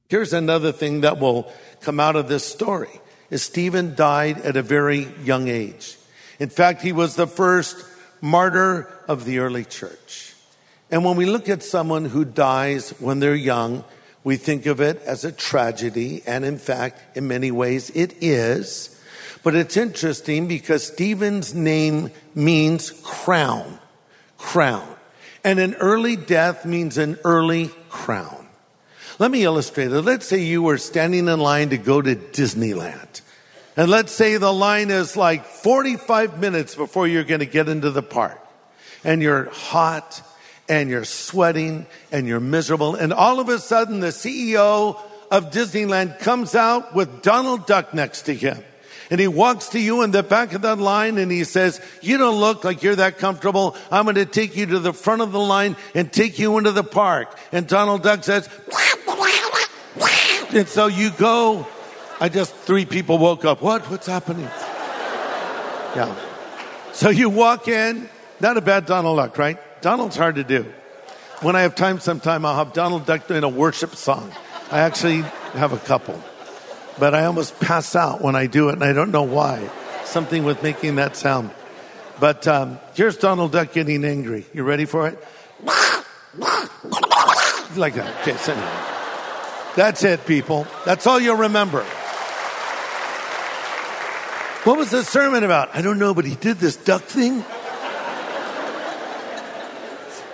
Here's 0.09 0.33
another 0.33 0.71
thing 0.71 1.01
that 1.01 1.19
will 1.19 1.51
come 1.81 1.99
out 1.99 2.15
of 2.15 2.27
this 2.27 2.43
story 2.43 2.99
is 3.29 3.43
Stephen 3.43 3.95
died 3.95 4.41
at 4.41 4.57
a 4.57 4.61
very 4.61 5.07
young 5.23 5.47
age. 5.47 5.97
In 6.39 6.49
fact, 6.49 6.81
he 6.81 6.91
was 6.91 7.15
the 7.15 7.27
first 7.27 7.77
martyr 8.19 8.87
of 9.07 9.23
the 9.25 9.39
early 9.39 9.63
church. 9.63 10.33
And 10.91 11.05
when 11.05 11.15
we 11.15 11.25
look 11.25 11.47
at 11.47 11.63
someone 11.63 12.03
who 12.03 12.25
dies 12.25 12.89
when 12.99 13.19
they're 13.19 13.33
young, 13.33 13.85
we 14.25 14.35
think 14.35 14.65
of 14.65 14.81
it 14.81 15.01
as 15.03 15.23
a 15.23 15.31
tragedy. 15.31 16.21
And 16.27 16.43
in 16.43 16.57
fact, 16.57 17.17
in 17.17 17.29
many 17.29 17.49
ways, 17.49 17.89
it 17.91 18.21
is. 18.21 19.01
But 19.41 19.55
it's 19.55 19.77
interesting 19.77 20.47
because 20.47 20.85
Stephen's 20.85 21.55
name 21.55 22.11
means 22.35 22.91
crown, 23.03 23.79
crown. 24.37 24.87
And 25.43 25.59
an 25.59 25.75
early 25.75 26.17
death 26.17 26.65
means 26.65 26.97
an 26.97 27.17
early 27.23 27.71
crown. 27.89 28.47
Let 29.17 29.31
me 29.31 29.43
illustrate 29.43 29.91
it. 29.91 30.01
Let's 30.01 30.25
say 30.25 30.41
you 30.41 30.61
were 30.61 30.77
standing 30.77 31.27
in 31.27 31.39
line 31.39 31.69
to 31.69 31.77
go 31.77 32.01
to 32.01 32.15
Disneyland. 32.15 33.21
And 33.77 33.89
let's 33.89 34.11
say 34.11 34.37
the 34.37 34.53
line 34.53 34.91
is 34.91 35.15
like 35.15 35.45
45 35.45 36.39
minutes 36.39 36.75
before 36.75 37.07
you're 37.07 37.23
going 37.23 37.39
to 37.39 37.45
get 37.45 37.69
into 37.69 37.91
the 37.91 38.03
park. 38.03 38.39
And 39.03 39.21
you're 39.21 39.49
hot 39.49 40.21
and 40.71 40.89
you're 40.89 41.03
sweating 41.03 41.85
and 42.13 42.25
you're 42.25 42.39
miserable. 42.39 42.95
And 42.95 43.11
all 43.11 43.41
of 43.41 43.49
a 43.49 43.59
sudden 43.59 43.99
the 43.99 44.07
CEO 44.07 44.97
of 45.29 45.51
Disneyland 45.51 46.19
comes 46.19 46.55
out 46.55 46.95
with 46.95 47.21
Donald 47.21 47.67
Duck 47.67 47.93
next 47.93 48.21
to 48.23 48.33
him. 48.33 48.57
And 49.09 49.19
he 49.19 49.27
walks 49.27 49.67
to 49.69 49.79
you 49.81 50.01
in 50.03 50.11
the 50.11 50.23
back 50.23 50.53
of 50.53 50.61
that 50.61 50.79
line 50.79 51.17
and 51.17 51.29
he 51.29 51.43
says, 51.43 51.81
you 52.01 52.17
don't 52.17 52.39
look 52.39 52.63
like 52.63 52.83
you're 52.83 52.95
that 52.95 53.17
comfortable. 53.17 53.75
I'm 53.91 54.05
going 54.05 54.15
to 54.15 54.25
take 54.25 54.55
you 54.55 54.65
to 54.67 54.79
the 54.79 54.93
front 54.93 55.21
of 55.21 55.33
the 55.33 55.41
line 55.41 55.75
and 55.93 56.11
take 56.11 56.39
you 56.39 56.57
into 56.57 56.71
the 56.71 56.85
park. 56.85 57.37
And 57.51 57.67
Donald 57.67 58.01
Duck 58.01 58.23
says, 58.23 58.47
and 60.53 60.69
so 60.69 60.87
you 60.87 61.11
go. 61.11 61.67
I 62.21 62.29
just, 62.29 62.55
three 62.55 62.85
people 62.85 63.17
woke 63.17 63.43
up. 63.43 63.61
What? 63.61 63.89
What's 63.89 64.07
happening? 64.07 64.47
Yeah. 65.95 66.15
So 66.93 67.09
you 67.09 67.29
walk 67.29 67.67
in. 67.67 68.07
Not 68.39 68.55
a 68.55 68.61
bad 68.61 68.85
Donald 68.85 69.17
Duck, 69.17 69.37
right? 69.37 69.57
Donald's 69.81 70.15
hard 70.15 70.35
to 70.35 70.43
do. 70.43 70.71
When 71.41 71.55
I 71.55 71.61
have 71.61 71.75
time 71.75 71.99
sometime, 71.99 72.45
I'll 72.45 72.55
have 72.55 72.73
Donald 72.73 73.05
Duck 73.05 73.27
doing 73.27 73.43
a 73.43 73.49
worship 73.49 73.95
song. 73.95 74.31
I 74.71 74.79
actually 74.79 75.21
have 75.53 75.73
a 75.73 75.77
couple 75.77 76.21
but 76.99 77.15
I 77.15 77.25
almost 77.25 77.59
pass 77.59 77.95
out 77.95 78.21
when 78.21 78.35
I 78.35 78.45
do 78.47 78.69
it, 78.69 78.73
and 78.73 78.83
I 78.83 78.93
don't 78.93 79.09
know 79.11 79.23
why. 79.23 79.69
Something 80.05 80.43
with 80.43 80.61
making 80.61 80.95
that 80.95 81.15
sound. 81.15 81.51
But 82.19 82.47
um, 82.47 82.79
here's 82.93 83.17
Donald 83.17 83.51
Duck 83.51 83.73
getting 83.73 84.05
angry. 84.05 84.45
You 84.53 84.63
ready 84.63 84.85
for 84.85 85.07
it? 85.07 85.17
Like 87.75 87.95
that. 87.95 88.21
Okay, 88.21 88.37
so 88.37 88.51
anyway. 88.51 89.75
That's 89.75 90.03
it, 90.03 90.25
people. 90.25 90.67
That's 90.85 91.07
all 91.07 91.19
you'll 91.19 91.37
remember. 91.37 91.83
What 94.63 94.77
was 94.77 94.91
the 94.91 95.03
sermon 95.03 95.43
about? 95.43 95.75
I 95.75 95.81
don't 95.81 95.97
know, 95.97 96.13
but 96.13 96.25
he 96.25 96.35
did 96.35 96.57
this 96.57 96.75
duck 96.75 97.01
thing. 97.01 97.43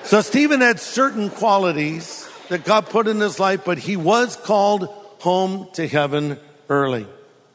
So 0.08 0.22
Stephen 0.22 0.62
had 0.62 0.80
certain 0.80 1.30
qualities 1.30 2.30
that 2.48 2.64
God 2.64 2.86
put 2.86 3.10
in 3.10 3.20
his 3.20 3.42
life, 3.42 3.66
but 3.66 3.78
he 3.78 3.98
was 3.98 4.38
called 4.38 4.86
home 5.20 5.68
to 5.74 5.86
heaven 5.86 6.40
early, 6.70 7.06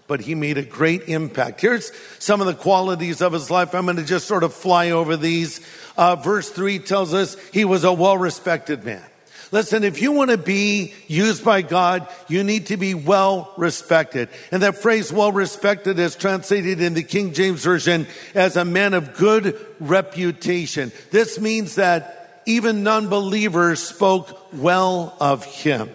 but 0.06 0.20
he 0.20 0.34
made 0.34 0.58
a 0.58 0.62
great 0.62 1.08
impact. 1.08 1.62
Here's 1.62 1.90
some 2.18 2.42
of 2.42 2.46
the 2.46 2.52
qualities 2.52 3.22
of 3.22 3.32
his 3.32 3.50
life. 3.50 3.74
I'm 3.74 3.86
going 3.86 3.96
to 3.96 4.04
just 4.04 4.28
sort 4.28 4.42
of 4.42 4.52
fly 4.52 4.90
over 4.90 5.16
these. 5.16 5.66
Uh, 5.96 6.16
verse 6.16 6.50
three 6.50 6.78
tells 6.78 7.14
us 7.14 7.38
he 7.54 7.64
was 7.64 7.84
a 7.84 7.92
well 7.94 8.18
respected 8.18 8.84
man. 8.84 9.02
Listen, 9.50 9.82
if 9.82 10.02
you 10.02 10.12
want 10.12 10.30
to 10.30 10.36
be 10.36 10.92
used 11.08 11.42
by 11.42 11.62
God, 11.62 12.06
you 12.28 12.44
need 12.44 12.66
to 12.66 12.76
be 12.76 12.92
well 12.92 13.54
respected. 13.56 14.28
And 14.50 14.62
that 14.62 14.76
phrase 14.76 15.10
well 15.10 15.32
respected 15.32 15.98
is 15.98 16.16
translated 16.16 16.82
in 16.82 16.92
the 16.92 17.02
King 17.02 17.32
James 17.32 17.64
Version 17.64 18.06
as 18.34 18.58
a 18.58 18.64
man 18.66 18.92
of 18.92 19.14
good 19.16 19.58
reputation. 19.80 20.92
This 21.10 21.40
means 21.40 21.76
that 21.76 22.18
even 22.46 22.82
non-believers 22.82 23.82
spoke 23.82 24.52
well 24.52 25.16
of 25.20 25.44
him. 25.44 25.90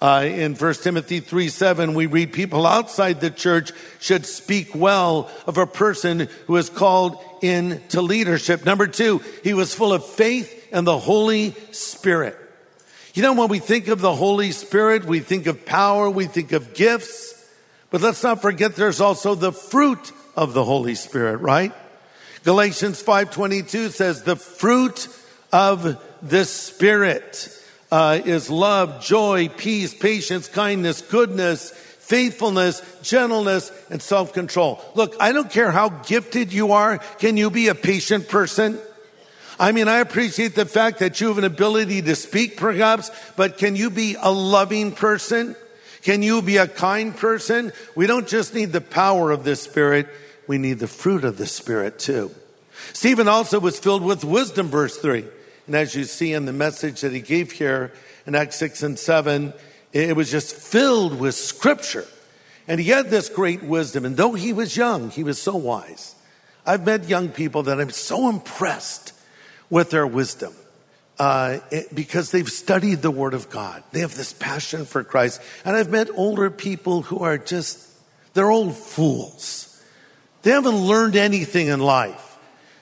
Uh, 0.00 0.24
in 0.26 0.54
1 0.54 0.74
Timothy 0.74 1.20
3 1.20 1.48
7, 1.48 1.94
we 1.94 2.06
read 2.06 2.32
people 2.32 2.66
outside 2.66 3.20
the 3.20 3.30
church 3.30 3.72
should 3.98 4.24
speak 4.24 4.74
well 4.74 5.30
of 5.46 5.58
a 5.58 5.66
person 5.66 6.28
who 6.46 6.56
is 6.56 6.70
called 6.70 7.22
into 7.42 8.00
leadership. 8.00 8.64
Number 8.64 8.86
two, 8.86 9.18
he 9.44 9.52
was 9.52 9.74
full 9.74 9.92
of 9.92 10.04
faith 10.04 10.68
and 10.72 10.86
the 10.86 10.98
Holy 10.98 11.54
Spirit. 11.72 12.36
You 13.12 13.22
know, 13.22 13.34
when 13.34 13.48
we 13.48 13.58
think 13.58 13.88
of 13.88 14.00
the 14.00 14.14
Holy 14.14 14.52
Spirit, 14.52 15.04
we 15.04 15.20
think 15.20 15.46
of 15.46 15.66
power, 15.66 16.08
we 16.08 16.26
think 16.26 16.52
of 16.52 16.72
gifts, 16.72 17.34
but 17.90 18.00
let's 18.00 18.22
not 18.22 18.40
forget 18.40 18.76
there's 18.76 19.00
also 19.00 19.34
the 19.34 19.52
fruit 19.52 20.12
of 20.34 20.54
the 20.54 20.64
Holy 20.64 20.94
Spirit, 20.94 21.38
right? 21.38 21.74
Galatians 22.44 23.02
5:22 23.02 23.90
says 23.90 24.22
the 24.22 24.36
fruit 24.36 25.08
of 25.52 26.02
the 26.22 26.44
Spirit 26.44 27.48
uh, 27.90 28.20
is 28.24 28.50
love, 28.50 29.02
joy, 29.02 29.48
peace, 29.48 29.94
patience, 29.94 30.48
kindness, 30.48 31.02
goodness, 31.02 31.70
faithfulness, 31.70 32.82
gentleness, 33.02 33.72
and 33.88 34.02
self-control. 34.02 34.82
Look, 34.94 35.14
I 35.20 35.32
don't 35.32 35.50
care 35.50 35.70
how 35.70 35.88
gifted 35.88 36.52
you 36.52 36.72
are. 36.72 36.98
Can 37.18 37.36
you 37.36 37.50
be 37.50 37.68
a 37.68 37.74
patient 37.74 38.28
person? 38.28 38.78
I 39.58 39.72
mean, 39.72 39.88
I 39.88 39.98
appreciate 39.98 40.54
the 40.54 40.66
fact 40.66 41.00
that 41.00 41.20
you 41.20 41.28
have 41.28 41.38
an 41.38 41.44
ability 41.44 42.02
to 42.02 42.16
speak 42.16 42.56
perhaps, 42.56 43.10
but 43.36 43.58
can 43.58 43.76
you 43.76 43.90
be 43.90 44.16
a 44.20 44.32
loving 44.32 44.92
person? 44.92 45.54
Can 46.02 46.22
you 46.22 46.40
be 46.40 46.56
a 46.56 46.66
kind 46.66 47.14
person? 47.14 47.72
We 47.94 48.06
don't 48.06 48.26
just 48.26 48.54
need 48.54 48.72
the 48.72 48.80
power 48.80 49.30
of 49.30 49.44
the 49.44 49.54
Spirit. 49.54 50.08
We 50.46 50.56
need 50.56 50.78
the 50.78 50.88
fruit 50.88 51.24
of 51.24 51.36
the 51.36 51.46
Spirit 51.46 51.98
too. 51.98 52.30
Stephen 52.94 53.28
also 53.28 53.60
was 53.60 53.78
filled 53.78 54.02
with 54.02 54.24
wisdom, 54.24 54.68
verse 54.68 54.96
three. 54.96 55.26
And 55.70 55.76
as 55.76 55.94
you 55.94 56.02
see 56.02 56.32
in 56.32 56.46
the 56.46 56.52
message 56.52 57.02
that 57.02 57.12
he 57.12 57.20
gave 57.20 57.52
here 57.52 57.92
in 58.26 58.34
Acts 58.34 58.56
6 58.56 58.82
and 58.82 58.98
7, 58.98 59.52
it 59.92 60.16
was 60.16 60.28
just 60.28 60.52
filled 60.52 61.20
with 61.20 61.36
scripture. 61.36 62.08
And 62.66 62.80
he 62.80 62.88
had 62.88 63.08
this 63.08 63.28
great 63.28 63.62
wisdom. 63.62 64.04
And 64.04 64.16
though 64.16 64.32
he 64.32 64.52
was 64.52 64.76
young, 64.76 65.10
he 65.10 65.22
was 65.22 65.40
so 65.40 65.54
wise. 65.54 66.16
I've 66.66 66.84
met 66.84 67.08
young 67.08 67.28
people 67.28 67.62
that 67.62 67.80
I'm 67.80 67.90
so 67.90 68.28
impressed 68.28 69.12
with 69.70 69.90
their 69.90 70.08
wisdom. 70.08 70.54
Uh, 71.20 71.60
it- 71.70 71.94
because 71.94 72.32
they've 72.32 72.50
studied 72.50 73.00
the 73.02 73.12
Word 73.12 73.32
of 73.32 73.48
God. 73.48 73.84
They 73.92 74.00
have 74.00 74.16
this 74.16 74.32
passion 74.32 74.86
for 74.86 75.04
Christ. 75.04 75.40
And 75.64 75.76
I've 75.76 75.88
met 75.88 76.08
older 76.16 76.50
people 76.50 77.02
who 77.02 77.20
are 77.20 77.38
just, 77.38 77.78
they're 78.34 78.50
old 78.50 78.74
fools. 78.74 79.80
They 80.42 80.50
haven't 80.50 80.78
learned 80.78 81.14
anything 81.14 81.68
in 81.68 81.78
life. 81.78 82.29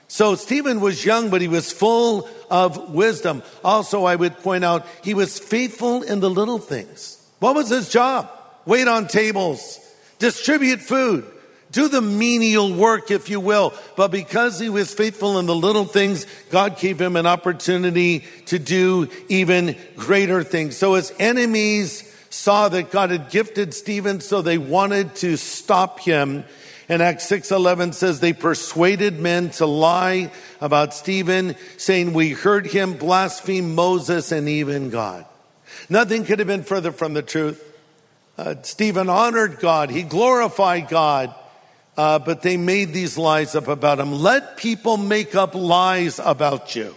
So 0.09 0.33
Stephen 0.33 0.81
was 0.81 1.05
young, 1.05 1.29
but 1.29 1.39
he 1.39 1.47
was 1.47 1.71
full 1.71 2.27
of 2.49 2.93
wisdom. 2.93 3.43
Also, 3.63 4.05
I 4.05 4.15
would 4.15 4.39
point 4.39 4.65
out, 4.65 4.85
he 5.03 5.13
was 5.13 5.37
faithful 5.37 6.01
in 6.01 6.19
the 6.19 6.29
little 6.29 6.57
things. 6.57 7.23
What 7.37 7.55
was 7.55 7.69
his 7.69 7.89
job? 7.89 8.29
Wait 8.65 8.87
on 8.87 9.07
tables, 9.07 9.79
distribute 10.17 10.81
food, 10.81 11.25
do 11.71 11.87
the 11.87 12.01
menial 12.01 12.73
work, 12.73 13.11
if 13.11 13.29
you 13.29 13.39
will. 13.39 13.71
But 13.95 14.09
because 14.09 14.59
he 14.59 14.69
was 14.69 14.91
faithful 14.91 15.37
in 15.37 15.45
the 15.45 15.55
little 15.55 15.85
things, 15.85 16.25
God 16.49 16.79
gave 16.79 16.99
him 16.99 17.15
an 17.15 17.27
opportunity 17.27 18.25
to 18.47 18.57
do 18.57 19.09
even 19.27 19.77
greater 19.95 20.43
things. 20.43 20.75
So 20.75 20.95
his 20.95 21.13
enemies 21.19 22.03
saw 22.31 22.67
that 22.69 22.89
God 22.89 23.11
had 23.11 23.29
gifted 23.29 23.75
Stephen, 23.75 24.21
so 24.21 24.41
they 24.41 24.57
wanted 24.57 25.15
to 25.17 25.37
stop 25.37 25.99
him. 25.99 26.45
And 26.89 27.03
Acts 27.03 27.25
6:11 27.27 27.93
says 27.93 28.19
they 28.19 28.33
persuaded 28.33 29.19
men 29.19 29.51
to 29.51 29.67
lie 29.67 30.31
about 30.59 30.95
Stephen, 30.95 31.55
saying, 31.77 32.13
"We 32.13 32.31
heard 32.31 32.65
him 32.65 32.93
blaspheme 32.93 33.75
Moses 33.75 34.31
and 34.31 34.49
even 34.49 34.89
God." 34.89 35.25
Nothing 35.87 36.25
could 36.25 36.39
have 36.39 36.47
been 36.47 36.63
further 36.63 36.91
from 36.91 37.13
the 37.13 37.21
truth. 37.21 37.63
Uh, 38.37 38.55
Stephen 38.63 39.09
honored 39.09 39.59
God, 39.59 39.91
he 39.91 40.01
glorified 40.01 40.87
God, 40.87 41.33
uh, 41.97 42.19
but 42.19 42.41
they 42.41 42.57
made 42.57 42.93
these 42.93 43.17
lies 43.17 43.53
up 43.53 43.67
about 43.67 43.99
him. 43.99 44.13
Let 44.13 44.57
people 44.57 44.97
make 44.97 45.35
up 45.35 45.53
lies 45.53 46.19
about 46.23 46.75
you. 46.75 46.95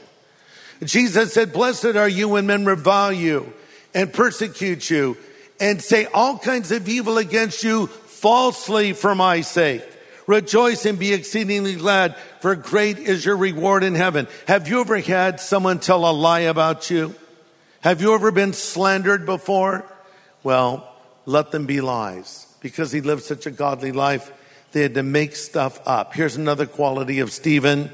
Jesus 0.84 1.32
said, 1.32 1.52
Blessed 1.52 1.96
are 1.96 2.08
you 2.08 2.30
when 2.30 2.46
men 2.46 2.64
revile 2.64 3.12
you 3.12 3.52
and 3.94 4.12
persecute 4.12 4.88
you 4.88 5.16
and 5.60 5.82
say 5.82 6.06
all 6.06 6.38
kinds 6.38 6.72
of 6.72 6.88
evil 6.88 7.18
against 7.18 7.62
you 7.62 7.88
falsely 8.22 8.92
for 8.92 9.16
my 9.16 9.40
sake. 9.40 9.82
Rejoice 10.28 10.86
and 10.86 10.96
be 10.96 11.12
exceedingly 11.12 11.74
glad, 11.74 12.16
for 12.40 12.54
great 12.54 12.98
is 12.98 13.26
your 13.26 13.36
reward 13.36 13.82
in 13.82 13.96
heaven. 13.96 14.28
Have 14.46 14.68
you 14.68 14.80
ever 14.80 15.00
had 15.00 15.40
someone 15.40 15.80
tell 15.80 16.08
a 16.08 16.12
lie 16.12 16.40
about 16.40 16.88
you? 16.88 17.16
Have 17.80 18.00
you 18.00 18.14
ever 18.14 18.30
been 18.30 18.52
slandered 18.52 19.26
before? 19.26 19.84
Well, 20.44 20.88
let 21.26 21.50
them 21.50 21.66
be 21.66 21.80
lies. 21.80 22.46
Because 22.60 22.92
he 22.92 23.00
lived 23.00 23.24
such 23.24 23.46
a 23.46 23.50
godly 23.50 23.90
life, 23.90 24.32
they 24.70 24.82
had 24.82 24.94
to 24.94 25.02
make 25.02 25.34
stuff 25.34 25.80
up. 25.84 26.14
Here's 26.14 26.36
another 26.36 26.66
quality 26.66 27.18
of 27.18 27.32
Stephen. 27.32 27.90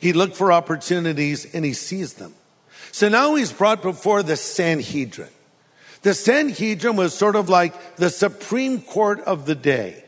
He 0.00 0.12
looked 0.12 0.34
for 0.34 0.50
opportunities 0.50 1.54
and 1.54 1.64
he 1.64 1.72
seized 1.72 2.18
them. 2.18 2.34
So 2.90 3.08
now 3.08 3.36
he's 3.36 3.52
brought 3.52 3.82
before 3.82 4.24
the 4.24 4.36
Sanhedrin. 4.36 5.28
The 6.02 6.14
Sanhedrin 6.14 6.96
was 6.96 7.14
sort 7.14 7.36
of 7.36 7.48
like 7.48 7.96
the 7.96 8.10
Supreme 8.10 8.80
Court 8.80 9.20
of 9.20 9.46
the 9.46 9.54
day. 9.54 10.04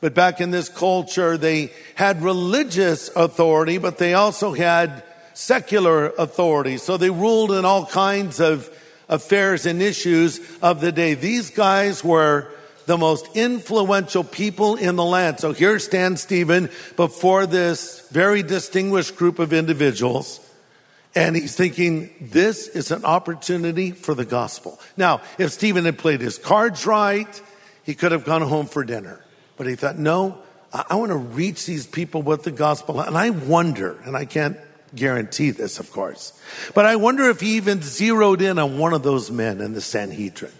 But 0.00 0.14
back 0.14 0.40
in 0.40 0.50
this 0.50 0.68
culture, 0.68 1.38
they 1.38 1.72
had 1.94 2.22
religious 2.22 3.08
authority, 3.14 3.78
but 3.78 3.98
they 3.98 4.14
also 4.14 4.52
had 4.52 5.04
secular 5.34 6.08
authority. 6.18 6.76
So 6.76 6.96
they 6.96 7.10
ruled 7.10 7.52
in 7.52 7.64
all 7.64 7.86
kinds 7.86 8.40
of 8.40 8.68
affairs 9.08 9.66
and 9.66 9.80
issues 9.80 10.40
of 10.60 10.80
the 10.80 10.92
day. 10.92 11.14
These 11.14 11.50
guys 11.50 12.02
were 12.02 12.48
the 12.86 12.98
most 12.98 13.28
influential 13.36 14.24
people 14.24 14.74
in 14.76 14.96
the 14.96 15.04
land. 15.04 15.38
So 15.38 15.52
here 15.52 15.78
stands 15.78 16.22
Stephen 16.22 16.68
before 16.96 17.46
this 17.46 18.08
very 18.10 18.42
distinguished 18.42 19.16
group 19.16 19.38
of 19.38 19.52
individuals. 19.52 20.40
And 21.14 21.36
he's 21.36 21.54
thinking, 21.54 22.10
this 22.20 22.68
is 22.68 22.90
an 22.90 23.04
opportunity 23.04 23.90
for 23.90 24.14
the 24.14 24.24
gospel. 24.24 24.80
Now, 24.96 25.20
if 25.38 25.52
Stephen 25.52 25.84
had 25.84 25.98
played 25.98 26.20
his 26.20 26.38
cards 26.38 26.86
right, 26.86 27.42
he 27.82 27.94
could 27.94 28.12
have 28.12 28.24
gone 28.24 28.42
home 28.42 28.66
for 28.66 28.82
dinner. 28.82 29.22
But 29.56 29.66
he 29.66 29.74
thought, 29.74 29.98
no, 29.98 30.38
I, 30.72 30.84
I 30.90 30.94
want 30.96 31.10
to 31.10 31.16
reach 31.16 31.66
these 31.66 31.86
people 31.86 32.22
with 32.22 32.44
the 32.44 32.50
gospel. 32.50 33.00
And 33.00 33.16
I 33.16 33.30
wonder, 33.30 34.00
and 34.04 34.16
I 34.16 34.24
can't 34.24 34.56
guarantee 34.94 35.50
this, 35.50 35.78
of 35.78 35.90
course, 35.90 36.38
but 36.74 36.86
I 36.86 36.96
wonder 36.96 37.28
if 37.30 37.40
he 37.40 37.56
even 37.56 37.82
zeroed 37.82 38.42
in 38.42 38.58
on 38.58 38.78
one 38.78 38.92
of 38.92 39.02
those 39.02 39.30
men 39.30 39.60
in 39.60 39.72
the 39.72 39.80
Sanhedrin. 39.80 40.52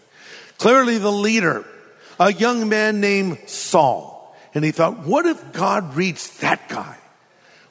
Clearly 0.59 0.99
the 0.99 1.13
leader, 1.13 1.65
a 2.21 2.33
young 2.33 2.69
man 2.69 3.01
named 3.01 3.39
Saul. 3.47 4.37
And 4.55 4.65
he 4.65 4.71
thought, 4.71 4.99
what 4.99 5.25
if 5.25 5.53
God 5.53 5.97
reached 5.97 6.41
that 6.43 6.69
guy? 6.69 6.99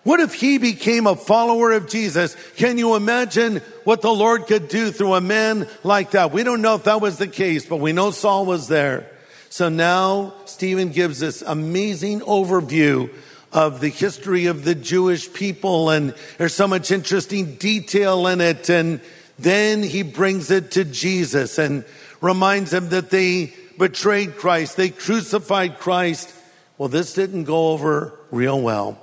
What 0.03 0.19
if 0.19 0.33
he 0.33 0.57
became 0.57 1.05
a 1.05 1.15
follower 1.15 1.71
of 1.73 1.87
Jesus? 1.87 2.35
Can 2.55 2.79
you 2.79 2.95
imagine 2.95 3.57
what 3.83 4.01
the 4.01 4.13
Lord 4.13 4.47
could 4.47 4.67
do 4.67 4.91
through 4.91 5.13
a 5.13 5.21
man 5.21 5.67
like 5.83 6.11
that? 6.11 6.31
We 6.31 6.43
don't 6.43 6.63
know 6.63 6.73
if 6.73 6.85
that 6.85 7.01
was 7.01 7.19
the 7.19 7.27
case, 7.27 7.67
but 7.67 7.77
we 7.77 7.93
know 7.93 8.09
Saul 8.09 8.45
was 8.45 8.67
there. 8.67 9.07
So 9.49 9.69
now 9.69 10.33
Stephen 10.45 10.89
gives 10.89 11.19
this 11.19 11.43
amazing 11.43 12.21
overview 12.21 13.13
of 13.53 13.79
the 13.79 13.89
history 13.89 14.47
of 14.47 14.63
the 14.63 14.73
Jewish 14.73 15.31
people 15.31 15.89
and 15.89 16.15
there's 16.37 16.53
so 16.53 16.67
much 16.67 16.89
interesting 16.89 17.55
detail 17.55 18.25
in 18.27 18.41
it. 18.41 18.69
And 18.69 19.01
then 19.37 19.83
he 19.83 20.01
brings 20.01 20.49
it 20.49 20.71
to 20.71 20.83
Jesus 20.83 21.59
and 21.59 21.85
reminds 22.21 22.73
him 22.73 22.89
that 22.89 23.11
they 23.11 23.53
betrayed 23.77 24.37
Christ. 24.37 24.77
They 24.77 24.89
crucified 24.89 25.77
Christ. 25.77 26.33
Well, 26.77 26.89
this 26.89 27.13
didn't 27.13 27.43
go 27.43 27.71
over 27.71 28.17
real 28.31 28.59
well. 28.59 28.97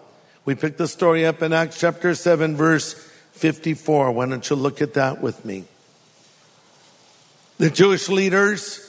We 0.49 0.55
picked 0.55 0.79
the 0.79 0.89
story 0.89 1.27
up 1.27 1.43
in 1.43 1.53
Acts 1.53 1.79
chapter 1.79 2.15
7, 2.15 2.57
verse 2.57 2.95
54. 3.33 4.13
Why 4.13 4.25
don't 4.25 4.49
you 4.49 4.57
look 4.57 4.81
at 4.81 4.95
that 4.95 5.21
with 5.21 5.45
me? 5.45 5.65
The 7.59 7.69
Jewish 7.69 8.09
leaders 8.09 8.81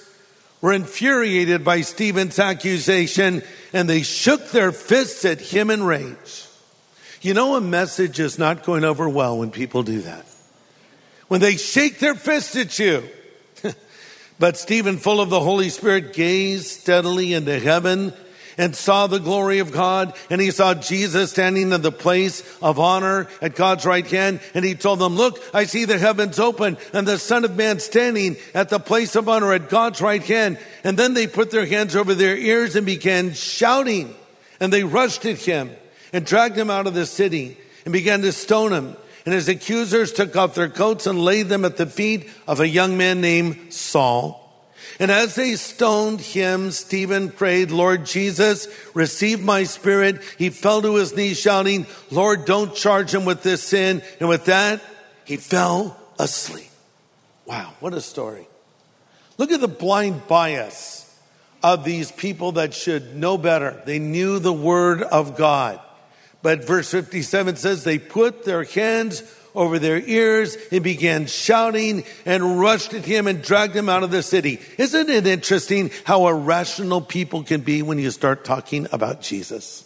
were 0.62 0.72
infuriated 0.72 1.66
by 1.66 1.82
Stephen's 1.82 2.40
accusation 2.40 3.44
and 3.74 3.90
they 3.90 4.04
shook 4.04 4.52
their 4.52 4.72
fists 4.72 5.26
at 5.26 5.42
him 5.42 5.70
in 5.70 5.84
rage. 5.84 6.46
You 7.22 7.34
know, 7.34 7.58
a 7.58 7.60
message 7.60 8.22
is 8.22 8.40
not 8.40 8.64
going 8.64 8.86
over 8.86 9.10
well 9.10 9.38
when 9.38 9.52
people 9.52 9.84
do 9.84 10.00
that. 10.04 10.26
When 11.28 11.42
they 11.42 11.58
shake 11.58 12.00
their 12.00 12.16
fists 12.16 12.56
at 12.56 12.80
you. 12.80 13.04
but 14.40 14.56
Stephen, 14.56 14.96
full 14.96 15.20
of 15.20 15.30
the 15.30 15.42
Holy 15.42 15.68
Spirit, 15.68 16.14
gazed 16.14 16.68
steadily 16.68 17.34
into 17.34 17.60
heaven 17.60 18.14
and 18.60 18.76
saw 18.76 19.08
the 19.08 19.20
glory 19.20 19.60
of 19.60 19.72
God. 19.72 20.14
And 20.30 20.40
he 20.40 20.52
saw 20.52 20.74
Jesus 20.76 21.32
standing 21.32 21.72
in 21.72 21.82
the 21.82 21.92
place 21.92 22.44
of 22.62 22.78
honor 22.78 23.28
at 23.42 23.56
God's 23.56 23.86
right 23.86 24.06
hand. 24.06 24.42
And 24.54 24.66
he 24.66 24.76
told 24.76 25.00
them, 25.00 25.16
look, 25.16 25.40
I 25.54 25.64
see 25.64 25.86
the 25.86 25.98
heavens 25.98 26.38
open 26.38 26.78
and 26.94 27.08
the 27.08 27.18
son 27.18 27.46
of 27.46 27.56
man 27.56 27.80
standing 27.80 28.36
at 28.54 28.68
the 28.68 28.80
place 28.80 29.16
of 29.16 29.30
honor 29.30 29.54
at 29.54 29.70
God's 29.70 30.02
right 30.02 30.22
hand. 30.22 30.60
And 30.84 30.98
then 30.98 31.14
they 31.14 31.26
put 31.26 31.52
their 31.52 31.66
hands 31.66 31.96
over 31.96 32.14
their 32.14 32.38
ears 32.38 32.76
and 32.76 32.86
began 32.86 33.32
shouting. 33.34 34.14
And 34.60 34.74
they 34.74 34.84
rushed 34.84 35.26
at 35.26 35.38
him 35.38 35.72
and 36.12 36.26
dragged 36.26 36.58
him 36.58 36.70
out 36.70 36.86
of 36.86 36.94
the 36.94 37.06
city 37.06 37.58
and 37.86 37.94
began 37.94 38.22
to 38.24 38.34
stone 38.34 38.74
him. 38.74 38.98
And 39.26 39.34
his 39.34 39.48
accusers 39.48 40.12
took 40.12 40.36
off 40.36 40.56
their 40.56 40.70
coats 40.70 41.08
and 41.08 41.24
laid 41.24 41.48
them 41.48 41.64
at 41.64 41.78
the 41.78 41.86
feet 41.86 42.30
of 42.46 42.60
a 42.60 42.68
young 42.68 42.98
man 42.98 43.22
named 43.22 43.72
Saul. 43.74 44.39
And 45.00 45.10
as 45.10 45.36
they 45.36 45.56
stoned 45.56 46.20
him, 46.20 46.72
Stephen 46.72 47.32
prayed, 47.32 47.72
Lord 47.72 48.06
Jesus, 48.06 48.68
receive 48.94 49.42
my 49.42 49.64
spirit. 49.64 50.22
He 50.38 50.50
fell 50.50 50.82
to 50.82 50.96
his 50.96 51.16
knees 51.16 51.40
shouting, 51.40 51.88
Lord, 52.12 52.44
don't 52.44 52.76
charge 52.76 53.14
him 53.14 53.24
with 53.24 53.42
this 53.42 53.64
sin. 53.64 54.02
And 54.20 54.28
with 54.28 54.46
that, 54.46 54.82
he 55.24 55.38
fell 55.38 55.98
asleep. 56.20 56.70
Wow, 57.46 57.74
what 57.80 57.94
a 57.94 58.02
story. 58.02 58.48
Look 59.38 59.52
at 59.52 59.62
the 59.62 59.70
blind 59.70 60.28
bias 60.28 61.06
of 61.64 61.86
these 61.86 62.12
people 62.12 62.54
that 62.54 62.74
should 62.74 63.16
know 63.16 63.38
better. 63.38 63.82
They 63.86 64.00
knew 64.00 64.40
the 64.40 64.54
word 64.54 65.02
of 65.02 65.38
God. 65.38 65.80
But 66.42 66.66
verse 66.66 66.92
57 66.92 67.56
says 67.56 67.84
they 67.84 68.00
put 68.00 68.44
their 68.44 68.64
hands 68.64 69.24
over 69.56 69.80
their 69.80 70.00
ears 70.00 70.58
and 70.72 70.84
began 70.84 71.26
shouting 71.26 72.04
and 72.26 72.60
rushed 72.60 72.94
at 72.94 73.06
him 73.06 73.28
and 73.28 73.42
dragged 73.42 73.76
him 73.76 73.90
out 73.90 74.04
of 74.04 74.12
the 74.12 74.24
city. 74.24 74.60
Isn't 74.78 75.10
it 75.10 75.28
interesting 75.28 75.92
how 76.04 76.28
irrational 76.28 77.02
people 77.02 77.44
can 77.44 77.62
be 77.62 77.82
when 77.82 78.00
you 78.00 78.12
start 78.12 78.44
talking 78.44 78.88
about 78.92 79.22
Jesus? 79.22 79.84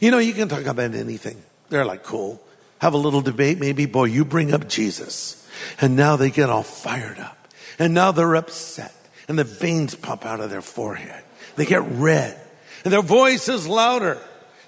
You 0.00 0.10
know, 0.10 0.18
you 0.18 0.32
can 0.32 0.48
talk 0.48 0.66
about 0.66 0.94
anything. 0.94 1.42
They're 1.68 1.84
like, 1.84 2.02
cool. 2.02 2.40
Have 2.78 2.94
a 2.94 2.98
little 2.98 3.20
debate, 3.20 3.58
maybe. 3.58 3.86
Boy, 3.86 4.04
you 4.04 4.24
bring 4.24 4.52
up 4.52 4.68
Jesus. 4.68 5.48
And 5.80 5.94
now 5.96 6.16
they 6.16 6.30
get 6.30 6.50
all 6.50 6.64
fired 6.64 7.18
up. 7.18 7.48
And 7.78 7.94
now 7.94 8.12
they're 8.12 8.34
upset. 8.34 8.94
And 9.28 9.38
the 9.38 9.44
veins 9.44 9.94
pop 9.94 10.26
out 10.26 10.40
of 10.40 10.50
their 10.50 10.62
forehead. 10.62 11.22
They 11.56 11.64
get 11.64 11.82
red. 11.82 12.38
And 12.84 12.92
their 12.92 13.02
voice 13.02 13.48
is 13.48 13.68
louder. 13.68 14.20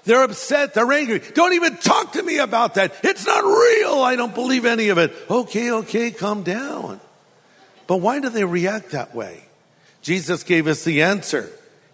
They're 0.05 0.23
upset. 0.23 0.73
They're 0.73 0.91
angry. 0.91 1.19
Don't 1.33 1.53
even 1.53 1.77
talk 1.77 2.13
to 2.13 2.23
me 2.23 2.37
about 2.37 2.75
that. 2.75 2.93
It's 3.03 3.25
not 3.25 3.43
real. 3.43 4.01
I 4.01 4.15
don't 4.15 4.33
believe 4.33 4.65
any 4.65 4.89
of 4.89 4.97
it. 4.97 5.13
Okay, 5.29 5.71
okay, 5.71 6.11
calm 6.11 6.43
down. 6.43 7.01
But 7.87 7.97
why 7.97 8.19
do 8.19 8.29
they 8.29 8.45
react 8.45 8.91
that 8.91 9.13
way? 9.13 9.43
Jesus 10.01 10.43
gave 10.43 10.67
us 10.67 10.83
the 10.83 11.01
answer 11.01 11.49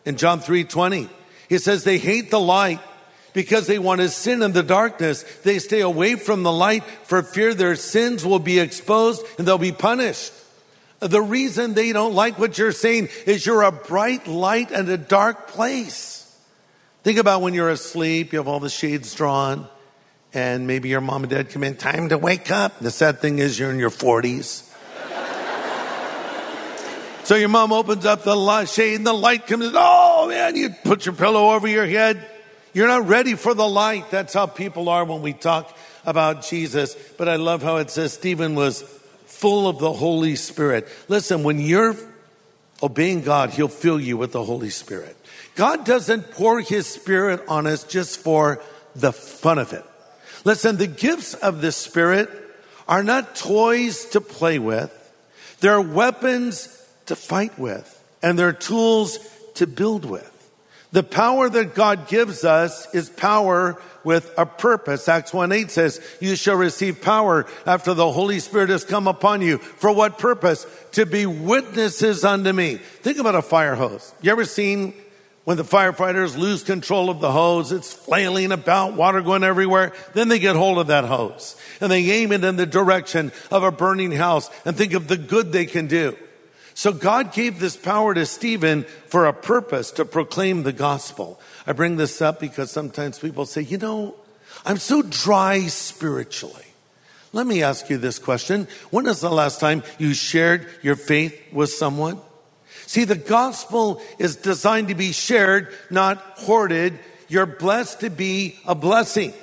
in 0.05 0.17
John 0.17 0.41
3:20. 0.41 1.09
He 1.47 1.57
says 1.57 1.83
they 1.83 1.97
hate 1.97 2.29
the 2.29 2.39
light 2.39 2.79
because 3.33 3.67
they 3.67 3.79
want 3.79 4.01
to 4.01 4.09
sin 4.09 4.41
in 4.41 4.51
the 4.51 4.63
darkness. 4.63 5.23
They 5.43 5.59
stay 5.59 5.81
away 5.81 6.15
from 6.15 6.43
the 6.43 6.51
light 6.51 6.83
for 7.03 7.23
fear 7.23 7.53
their 7.53 7.75
sins 7.75 8.25
will 8.25 8.39
be 8.39 8.59
exposed 8.59 9.23
and 9.37 9.47
they'll 9.47 9.57
be 9.57 9.71
punished. 9.71 10.33
The 10.99 11.21
reason 11.21 11.73
they 11.73 11.93
don't 11.93 12.13
like 12.13 12.37
what 12.37 12.57
you're 12.57 12.71
saying 12.71 13.09
is 13.25 13.45
you're 13.45 13.63
a 13.63 13.71
bright 13.71 14.27
light 14.27 14.71
in 14.71 14.89
a 14.89 14.97
dark 14.97 15.47
place. 15.47 16.20
Think 17.03 17.17
about 17.17 17.41
when 17.41 17.55
you're 17.55 17.71
asleep, 17.71 18.31
you 18.31 18.37
have 18.37 18.47
all 18.47 18.59
the 18.59 18.69
shades 18.69 19.15
drawn, 19.15 19.67
and 20.35 20.67
maybe 20.67 20.89
your 20.89 21.01
mom 21.01 21.23
and 21.23 21.31
dad 21.31 21.49
come 21.49 21.63
in, 21.63 21.75
time 21.75 22.09
to 22.09 22.17
wake 22.17 22.51
up. 22.51 22.77
The 22.77 22.91
sad 22.91 23.19
thing 23.19 23.39
is 23.39 23.57
you're 23.57 23.71
in 23.71 23.79
your 23.79 23.89
40s. 23.89 24.69
so 27.25 27.35
your 27.35 27.49
mom 27.49 27.73
opens 27.73 28.05
up 28.05 28.23
the 28.23 28.65
shade 28.65 28.97
and 28.97 29.07
the 29.07 29.13
light 29.13 29.47
comes 29.47 29.65
in. 29.65 29.73
Oh 29.75 30.27
man, 30.29 30.55
you 30.55 30.69
put 30.83 31.07
your 31.07 31.15
pillow 31.15 31.55
over 31.55 31.67
your 31.67 31.87
head. 31.87 32.23
You're 32.71 32.87
not 32.87 33.07
ready 33.07 33.33
for 33.33 33.55
the 33.55 33.67
light. 33.67 34.11
That's 34.11 34.35
how 34.35 34.45
people 34.45 34.87
are 34.87 35.03
when 35.03 35.23
we 35.23 35.33
talk 35.33 35.75
about 36.05 36.43
Jesus. 36.43 36.95
But 37.17 37.27
I 37.27 37.37
love 37.37 37.63
how 37.63 37.77
it 37.77 37.89
says 37.89 38.13
Stephen 38.13 38.53
was 38.53 38.83
full 39.25 39.67
of 39.67 39.79
the 39.79 39.91
Holy 39.91 40.35
Spirit. 40.35 40.87
Listen, 41.07 41.41
when 41.41 41.59
you're 41.59 41.95
obeying 42.83 43.23
God, 43.23 43.49
He'll 43.49 43.67
fill 43.67 43.99
you 43.99 44.17
with 44.17 44.33
the 44.33 44.43
Holy 44.43 44.69
Spirit. 44.69 45.17
God 45.61 45.85
doesn't 45.85 46.31
pour 46.31 46.59
His 46.59 46.87
Spirit 46.87 47.43
on 47.47 47.67
us 47.67 47.83
just 47.83 48.21
for 48.21 48.59
the 48.95 49.13
fun 49.13 49.59
of 49.59 49.73
it. 49.73 49.85
Listen, 50.43 50.77
the 50.77 50.87
gifts 50.87 51.35
of 51.35 51.61
the 51.61 51.71
Spirit 51.71 52.31
are 52.87 53.03
not 53.03 53.35
toys 53.35 54.05
to 54.05 54.21
play 54.21 54.57
with. 54.57 54.91
They're 55.59 55.79
weapons 55.79 56.83
to 57.05 57.15
fight 57.15 57.59
with 57.59 57.87
and 58.23 58.39
they're 58.39 58.53
tools 58.53 59.19
to 59.53 59.67
build 59.67 60.03
with. 60.03 60.27
The 60.93 61.03
power 61.03 61.47
that 61.47 61.75
God 61.75 62.07
gives 62.07 62.43
us 62.43 62.91
is 62.95 63.09
power 63.09 63.79
with 64.03 64.33
a 64.39 64.47
purpose. 64.47 65.07
Acts 65.07 65.31
1 65.31 65.51
8 65.51 65.69
says, 65.69 66.01
You 66.19 66.35
shall 66.37 66.55
receive 66.55 67.03
power 67.03 67.45
after 67.67 67.93
the 67.93 68.11
Holy 68.11 68.39
Spirit 68.39 68.69
has 68.69 68.83
come 68.83 69.07
upon 69.07 69.43
you. 69.43 69.59
For 69.59 69.93
what 69.93 70.17
purpose? 70.17 70.65
To 70.93 71.05
be 71.05 71.27
witnesses 71.27 72.25
unto 72.25 72.51
me. 72.51 72.77
Think 72.77 73.19
about 73.19 73.35
a 73.35 73.43
fire 73.43 73.75
hose. 73.75 74.11
You 74.23 74.31
ever 74.31 74.45
seen 74.45 74.95
when 75.43 75.57
the 75.57 75.63
firefighters 75.63 76.37
lose 76.37 76.63
control 76.63 77.09
of 77.09 77.19
the 77.19 77.31
hose, 77.31 77.71
it's 77.71 77.91
flailing 77.91 78.51
about, 78.51 78.93
water 78.93 79.21
going 79.21 79.43
everywhere. 79.43 79.91
Then 80.13 80.27
they 80.27 80.37
get 80.37 80.55
hold 80.55 80.77
of 80.77 80.87
that 80.87 81.05
hose 81.05 81.55
and 81.79 81.91
they 81.91 82.11
aim 82.11 82.31
it 82.31 82.43
in 82.43 82.57
the 82.57 82.65
direction 82.65 83.31
of 83.49 83.63
a 83.63 83.71
burning 83.71 84.11
house 84.11 84.49
and 84.65 84.75
think 84.75 84.93
of 84.93 85.07
the 85.07 85.17
good 85.17 85.51
they 85.51 85.65
can 85.65 85.87
do. 85.87 86.15
So 86.73 86.93
God 86.93 87.33
gave 87.33 87.59
this 87.59 87.75
power 87.75 88.13
to 88.13 88.25
Stephen 88.25 88.83
for 89.07 89.25
a 89.25 89.33
purpose 89.33 89.91
to 89.91 90.05
proclaim 90.05 90.63
the 90.63 90.73
gospel. 90.73 91.39
I 91.67 91.73
bring 91.73 91.97
this 91.97 92.21
up 92.21 92.39
because 92.39 92.71
sometimes 92.71 93.19
people 93.19 93.45
say, 93.45 93.61
you 93.61 93.77
know, 93.77 94.15
I'm 94.63 94.77
so 94.77 95.01
dry 95.01 95.61
spiritually. 95.67 96.65
Let 97.33 97.47
me 97.47 97.63
ask 97.63 97.89
you 97.89 97.97
this 97.97 98.19
question. 98.19 98.67
When 98.89 99.05
was 99.05 99.21
the 99.21 99.31
last 99.31 99.59
time 99.59 99.83
you 99.97 100.13
shared 100.13 100.67
your 100.81 100.95
faith 100.95 101.39
with 101.51 101.71
someone? 101.71 102.19
See, 102.91 103.05
the 103.05 103.15
gospel 103.15 104.01
is 104.19 104.35
designed 104.35 104.89
to 104.89 104.95
be 104.95 105.13
shared, 105.13 105.69
not 105.89 106.17
hoarded. 106.35 106.99
You're 107.29 107.45
blessed 107.45 108.01
to 108.01 108.09
be 108.09 108.59
a 108.67 108.75
blessing. 108.75 109.33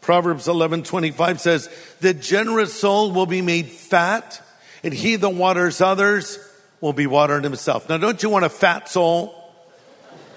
Proverbs 0.00 0.46
11:25 0.46 1.40
says, 1.40 1.68
"The 2.00 2.14
generous 2.14 2.72
soul 2.72 3.10
will 3.10 3.26
be 3.26 3.42
made 3.42 3.72
fat, 3.72 4.40
and 4.84 4.94
he 4.94 5.16
that 5.16 5.28
waters 5.28 5.80
others 5.80 6.38
will 6.80 6.92
be 6.92 7.08
watered 7.08 7.42
himself." 7.42 7.88
Now, 7.88 7.96
don't 7.96 8.22
you 8.22 8.28
want 8.28 8.44
a 8.44 8.48
fat 8.48 8.88
soul? 8.88 9.34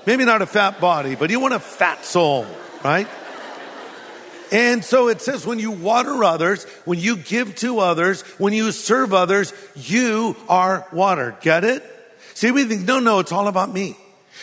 Maybe 0.07 0.25
not 0.25 0.41
a 0.41 0.47
fat 0.47 0.81
body, 0.81 1.13
but 1.13 1.29
you 1.29 1.39
want 1.39 1.53
a 1.53 1.59
fat 1.59 2.07
soul, 2.07 2.47
right? 2.83 3.07
And 4.51 4.83
so 4.83 5.09
it 5.09 5.21
says 5.21 5.45
when 5.45 5.59
you 5.59 5.69
water 5.69 6.23
others, 6.23 6.65
when 6.85 6.97
you 6.97 7.17
give 7.17 7.53
to 7.57 7.81
others, 7.81 8.21
when 8.39 8.53
you 8.53 8.71
serve 8.71 9.13
others, 9.13 9.53
you 9.75 10.35
are 10.49 10.87
watered. 10.91 11.35
Get 11.41 11.63
it? 11.63 11.93
See, 12.37 12.51
we 12.51 12.65
think, 12.65 12.85
no, 12.85 12.99
no, 12.99 13.17
it's 13.17 13.31
all 13.31 13.47
about 13.47 13.73
me. 13.73 13.97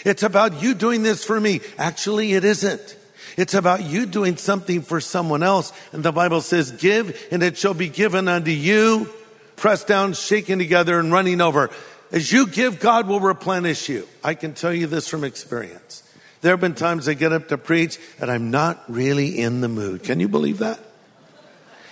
It's 0.05 0.25
about 0.25 0.61
you 0.61 0.75
doing 0.75 1.05
this 1.05 1.25
for 1.25 1.41
me. 1.41 1.61
Actually, 1.79 2.33
it 2.33 2.45
isn't. 2.45 2.97
It's 3.37 3.55
about 3.55 3.85
you 3.85 4.05
doing 4.05 4.37
something 4.37 4.83
for 4.83 5.01
someone 5.01 5.45
else. 5.45 5.73
And 5.93 6.03
the 6.03 6.11
Bible 6.11 6.41
says, 6.41 6.73
give 6.73 7.17
and 7.31 7.41
it 7.41 7.57
shall 7.57 7.73
be 7.73 7.89
given 7.89 8.27
unto 8.27 8.51
you, 8.51 9.09
pressed 9.55 9.87
down, 9.87 10.15
shaken 10.15 10.59
together 10.59 10.99
and 10.99 11.13
running 11.13 11.41
over. 11.41 11.71
As 12.11 12.33
you 12.33 12.49
give, 12.49 12.81
God 12.81 13.07
will 13.07 13.21
replenish 13.21 13.89
you. 13.89 14.09
I 14.25 14.35
can 14.35 14.55
tell 14.55 14.75
you 14.75 14.89
this 14.89 15.07
from 15.07 15.23
experience. 15.23 16.03
There 16.41 16.51
have 16.51 16.61
been 16.61 16.75
times 16.75 17.09
I 17.09 17.15
get 17.15 17.33
up 17.33 17.47
to 17.51 17.59
preach 17.59 18.01
and 18.21 18.29
I'm 18.29 18.51
not 18.51 18.83
really 18.89 19.39
in 19.39 19.61
the 19.61 19.69
mood. 19.69 20.03
Can 20.03 20.19
you 20.19 20.27
believe 20.27 20.59
that? 20.59 20.81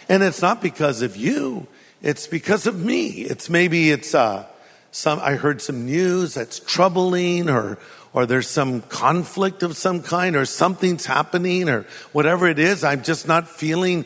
And 0.08 0.24
it's 0.24 0.42
not 0.42 0.62
because 0.62 1.00
of 1.00 1.16
you. 1.16 1.68
It's 2.02 2.26
because 2.26 2.66
of 2.66 2.84
me. 2.84 3.06
It's 3.06 3.48
maybe 3.48 3.92
it's, 3.92 4.16
uh, 4.16 4.46
some, 4.92 5.18
I 5.20 5.36
heard 5.36 5.62
some 5.62 5.86
news 5.86 6.34
that's 6.34 6.60
troubling 6.60 7.48
or, 7.48 7.78
or 8.12 8.26
there's 8.26 8.46
some 8.46 8.82
conflict 8.82 9.62
of 9.62 9.74
some 9.74 10.02
kind 10.02 10.36
or 10.36 10.44
something's 10.44 11.06
happening 11.06 11.70
or 11.70 11.86
whatever 12.12 12.46
it 12.46 12.58
is. 12.58 12.84
I'm 12.84 13.02
just 13.02 13.26
not 13.26 13.48
feeling 13.48 14.04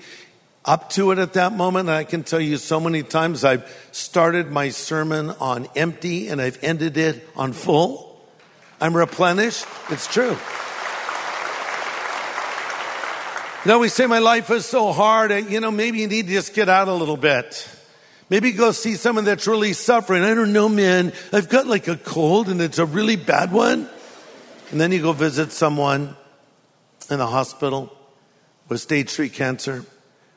up 0.64 0.90
to 0.90 1.10
it 1.10 1.18
at 1.18 1.32
that 1.32 1.52
moment. 1.52 1.88
And 1.88 1.96
I 1.96 2.04
can 2.04 2.22
tell 2.22 2.40
you 2.40 2.56
so 2.56 2.78
many 2.78 3.02
times 3.02 3.44
I've 3.44 3.68
started 3.90 4.52
my 4.52 4.68
sermon 4.68 5.30
on 5.40 5.68
empty 5.74 6.28
and 6.28 6.40
I've 6.40 6.62
ended 6.62 6.96
it 6.96 7.28
on 7.34 7.52
full. 7.52 8.20
I'm 8.80 8.96
replenished. 8.96 9.66
It's 9.90 10.06
true. 10.06 10.36
You 13.64 13.72
know, 13.72 13.80
we 13.80 13.88
say 13.88 14.06
my 14.06 14.20
life 14.20 14.50
is 14.52 14.64
so 14.64 14.92
hard. 14.92 15.32
You 15.50 15.58
know, 15.58 15.72
maybe 15.72 15.98
you 15.98 16.06
need 16.06 16.28
to 16.28 16.32
just 16.32 16.54
get 16.54 16.68
out 16.68 16.86
a 16.86 16.94
little 16.94 17.16
bit. 17.16 17.68
Maybe 18.28 18.52
go 18.52 18.72
see 18.72 18.94
someone 18.94 19.24
that's 19.24 19.46
really 19.46 19.72
suffering. 19.72 20.22
I 20.22 20.34
don't 20.34 20.52
know, 20.52 20.68
man. 20.68 21.12
I've 21.32 21.48
got 21.48 21.66
like 21.66 21.86
a 21.86 21.96
cold 21.96 22.48
and 22.48 22.60
it's 22.60 22.78
a 22.78 22.86
really 22.86 23.16
bad 23.16 23.52
one. 23.52 23.88
And 24.70 24.80
then 24.80 24.90
you 24.90 25.00
go 25.00 25.12
visit 25.12 25.52
someone 25.52 26.16
in 27.08 27.18
the 27.18 27.26
hospital 27.26 27.96
with 28.68 28.80
stage 28.80 29.10
three 29.10 29.28
cancer. 29.28 29.74
And 29.74 29.84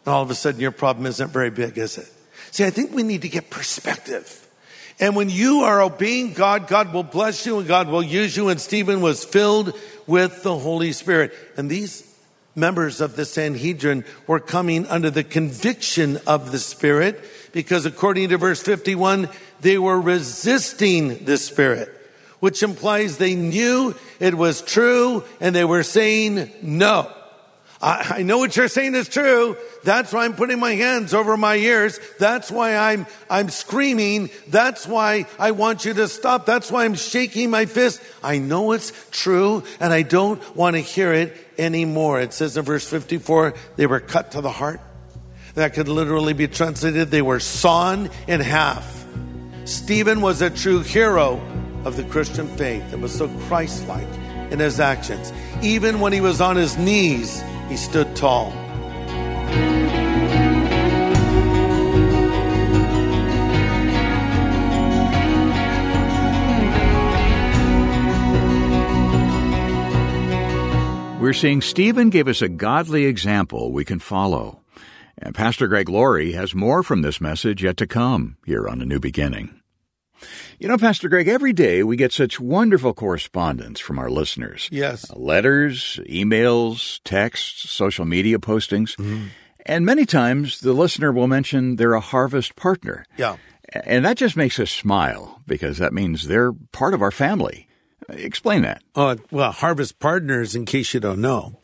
all 0.06 0.21
of 0.21 0.30
a 0.30 0.36
sudden 0.36 0.62
your 0.62 0.71
problem 0.71 1.08
isn't 1.08 1.32
very 1.32 1.49
big, 1.49 1.80
is 1.80 1.97
it? 1.97 2.12
See, 2.52 2.63
I 2.63 2.69
think 2.69 2.93
we 2.93 3.02
need 3.02 3.23
to 3.23 3.30
get 3.30 3.49
perspective. 3.49 4.47
And 4.99 5.15
when 5.15 5.30
you 5.30 5.62
are 5.62 5.82
obeying 5.82 6.34
God, 6.34 6.67
God 6.67 6.93
will 6.93 7.04
bless 7.04 7.45
you 7.45 7.60
and 7.60 7.67
God 7.67 7.88
will 7.88 8.04
use 8.04 8.38
you. 8.38 8.49
And 8.49 8.62
Stephen 8.62 9.02
was 9.02 9.23
filled 9.25 9.73
with 10.06 10.43
the 10.43 10.58
Holy 10.58 10.91
Spirit. 10.91 11.34
And 11.58 11.69
these 11.71 12.06
members 12.54 13.02
of 13.02 13.15
the 13.15 13.25
Sanhedrin 13.25 14.04
were 14.28 14.39
coming 14.39 14.86
under 14.88 15.10
the 15.10 15.23
conviction 15.23 16.17
of 16.28 16.52
the 16.52 16.60
Spirit 16.60 17.23
because 17.52 17.86
according 17.86 18.30
to 18.30 18.38
verse 18.38 18.62
51, 18.62 19.30
they 19.62 19.78
were 19.78 20.00
resisting 20.00 21.26
the 21.26 21.38
Spirit, 21.38 21.90
which 22.40 22.64
implies 22.64 23.18
they 23.18 23.36
knew 23.36 23.96
it 24.20 24.36
was 24.36 24.62
true 24.62 25.24
and 25.40 25.56
they 25.56 25.66
were 25.66 25.84
saying 25.84 26.52
no. 26.62 27.12
I, 27.82 28.16
I, 28.18 28.24
know 28.24 28.40
what 28.40 28.58
you're 28.58 28.68
saying 28.68 28.96
is 28.96 29.08
true. 29.08 29.56
That's 29.86 30.12
why 30.12 30.26
I'm 30.26 30.36
putting 30.36 30.60
my 30.60 30.76
hands 30.76 31.14
over 31.14 31.38
my 31.38 31.56
ears. 31.56 31.98
That's 32.20 32.52
why 32.52 32.76
I'm, 32.76 33.08
I'm 33.30 33.50
screaming. 33.50 34.30
That's 34.50 34.86
why 34.86 35.26
I 35.38 35.52
want 35.52 35.86
you 35.86 35.94
to 35.94 36.10
stop. 36.10 36.46
That's 36.46 36.70
why 36.70 36.84
I'm 36.84 36.96
shaking 36.96 37.50
my 37.50 37.66
fist. 37.66 38.02
I 38.22 38.38
know 38.38 38.74
it's 38.74 38.92
true 39.12 39.64
and 39.80 39.94
I 39.94 40.02
don't 40.02 40.56
want 40.58 40.76
to 40.76 40.82
hear 40.82 41.14
it 41.14 41.36
anymore. 41.58 42.20
It 42.20 42.34
says 42.34 42.58
in 42.58 42.66
verse 42.66 42.88
54, 42.88 43.54
they 43.78 43.88
were 43.88 44.02
cut 44.02 44.32
to 44.32 44.42
the 44.42 44.52
heart. 44.52 44.82
That 45.56 45.74
could 45.74 45.88
literally 45.88 46.34
be 46.34 46.48
translated, 46.48 47.10
they 47.10 47.22
were 47.22 47.40
sawn 47.40 48.10
in 48.28 48.40
half. 48.40 49.06
Stephen 49.66 50.22
was 50.22 50.42
a 50.42 50.50
true 50.50 50.82
hero 50.82 51.42
of 51.86 51.96
the 51.96 52.04
Christian 52.04 52.48
faith 52.58 52.94
and 52.94 53.02
was 53.02 53.14
so 53.14 53.28
Christ 53.48 53.88
like 53.88 54.08
in 54.52 54.60
his 54.60 54.80
actions. 54.80 55.32
Even 55.62 56.00
when 56.00 56.14
he 56.14 56.22
was 56.22 56.42
on 56.42 56.56
his 56.56 56.78
knees, 56.78 57.44
he 57.68 57.78
stood 57.78 58.16
tall. 58.16 58.52
We're 71.20 71.34
seeing 71.34 71.62
Stephen 71.62 72.10
gave 72.10 72.28
us 72.28 72.42
a 72.42 72.50
godly 72.50 73.06
example 73.06 73.72
we 73.72 73.86
can 73.86 74.00
follow. 74.00 74.62
And 75.21 75.36
Pastor 75.36 75.67
Greg 75.67 75.89
Laurie 75.89 76.32
has 76.32 76.55
more 76.55 76.82
from 76.82 77.01
this 77.01 77.19
message 77.19 77.63
yet 77.63 77.75
to 77.77 77.88
come 77.88 78.38
here 78.45 78.67
on 78.67 78.82
A 78.82 78.86
New 78.86 78.99
Beginning. 78.99 79.60
You 80.60 80.67
know, 80.67 80.77
Pastor 80.77 81.10
Greg, 81.10 81.27
every 81.27 81.53
day 81.53 81.84
we 81.84 81.95
get 81.97 82.12
such 82.12 82.39
wonderful 82.39 82.93
correspondence 82.93 83.79
from 83.79 83.99
our 83.99 84.10
listeners. 84.10 84.69
Yes. 84.71 85.10
Uh, 85.10 85.17
letters, 85.17 85.99
emails, 86.10 86.99
texts, 87.03 87.69
social 87.69 88.05
media 88.05 88.39
postings. 88.39 88.95
Mm-hmm. 88.95 89.27
And 89.65 89.86
many 89.86 90.05
times 90.05 90.62
the 90.62 90.73
listener 90.73 91.12
will 91.12 91.27
mention 91.27 91.75
they're 91.75 91.93
a 91.93 91.99
harvest 91.99 92.55
partner. 92.55 93.05
Yeah. 93.17 93.38
And 93.73 94.05
that 94.05 94.17
just 94.17 94.36
makes 94.36 94.60
us 94.60 94.71
smile 94.71 95.41
because 95.45 95.77
that 95.77 95.93
means 95.93 96.27
they're 96.27 96.53
part 96.71 96.93
of 96.93 97.01
our 97.01 97.12
family. 97.12 97.67
Explain 98.10 98.63
that. 98.63 98.82
Uh, 98.95 99.17
well, 99.32 99.51
harvest 99.51 99.99
partners, 99.99 100.55
in 100.55 100.65
case 100.65 100.93
you 100.93 100.99
don't 100.99 101.21
know, 101.21 101.59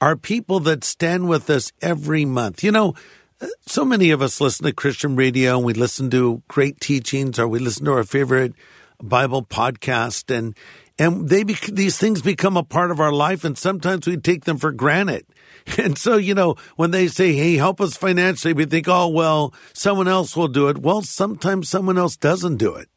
are 0.00 0.16
people 0.16 0.60
that 0.60 0.84
stand 0.84 1.28
with 1.28 1.48
us 1.50 1.72
every 1.80 2.24
month. 2.24 2.62
You 2.62 2.72
know, 2.72 2.94
uh, 3.40 3.46
so 3.66 3.84
many 3.84 4.10
of 4.10 4.22
us 4.22 4.40
listen 4.40 4.66
to 4.66 4.72
Christian 4.72 5.16
radio 5.16 5.56
and 5.56 5.64
we 5.64 5.74
listen 5.74 6.10
to 6.10 6.42
great 6.48 6.80
teachings 6.80 7.38
or 7.38 7.48
we 7.48 7.58
listen 7.58 7.84
to 7.86 7.92
our 7.92 8.04
favorite 8.04 8.54
Bible 9.02 9.42
podcast 9.42 10.34
and 10.34 10.56
and 10.98 11.28
they 11.28 11.42
these 11.42 11.98
things 11.98 12.22
become 12.22 12.56
a 12.56 12.62
part 12.62 12.90
of 12.90 13.00
our 13.00 13.12
life 13.12 13.44
and 13.44 13.58
sometimes 13.58 14.06
we 14.06 14.16
take 14.16 14.44
them 14.44 14.58
for 14.58 14.72
granted. 14.72 15.26
And 15.78 15.96
so, 15.96 16.18
you 16.18 16.34
know, 16.34 16.56
when 16.76 16.90
they 16.90 17.08
say, 17.08 17.32
Hey, 17.32 17.56
help 17.56 17.80
us 17.80 17.96
financially, 17.96 18.52
we 18.52 18.66
think, 18.66 18.86
Oh, 18.86 19.08
well, 19.08 19.54
someone 19.72 20.08
else 20.08 20.36
will 20.36 20.48
do 20.48 20.68
it. 20.68 20.78
Well, 20.78 21.00
sometimes 21.00 21.70
someone 21.70 21.96
else 21.96 22.16
doesn't 22.16 22.58
do 22.58 22.74
it. 22.74 22.88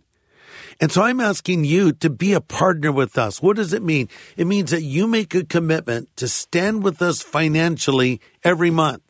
And 0.80 0.92
so 0.92 1.02
I'm 1.02 1.20
asking 1.20 1.64
you 1.66 1.92
to 1.94 2.10
be 2.10 2.34
a 2.34 2.42
partner 2.42 2.92
with 2.92 3.18
us. 3.18 3.42
What 3.42 3.56
does 3.56 3.74
it 3.74 3.82
mean? 3.82 4.10
It 4.36 4.46
means 4.46 4.72
that 4.72 4.84
you 4.84 5.08
make 5.08 5.34
a 5.34 5.44
commitment 5.44 6.16
to 6.18 6.28
stand 6.28 6.84
with 6.84 7.02
us 7.02 7.22
financially 7.22 8.22
every 8.44 8.70
month. 8.70 9.02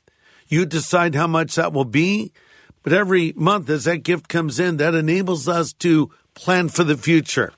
You 0.47 0.65
decide 0.65 1.13
how 1.13 1.27
much 1.27 1.56
that 1.56 1.73
will 1.73 1.86
be, 1.86 2.32
but 2.84 2.93
every 2.93 3.34
month 3.36 3.69
as 3.69 3.84
that 3.84 3.97
gift 3.97 4.30
comes 4.30 4.62
in, 4.62 4.77
that 4.77 4.95
enables 4.95 5.49
us 5.49 5.73
to 5.73 6.10
plan 6.36 6.69
for 6.69 6.86
the 6.86 6.95
future 6.95 7.51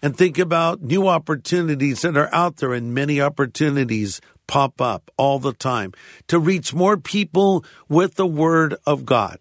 and 0.00 0.16
think 0.16 0.38
about 0.38 0.80
new 0.80 1.06
opportunities 1.06 2.00
that 2.00 2.16
are 2.16 2.34
out 2.34 2.56
there 2.56 2.72
and 2.72 2.94
many 2.94 3.20
opportunities 3.20 4.22
pop 4.46 4.80
up 4.80 5.10
all 5.18 5.38
the 5.38 5.52
time 5.52 5.92
to 6.28 6.38
reach 6.38 6.72
more 6.72 6.96
people 6.96 7.62
with 7.88 8.14
the 8.14 8.26
word 8.26 8.74
of 8.86 9.04
God. 9.04 9.38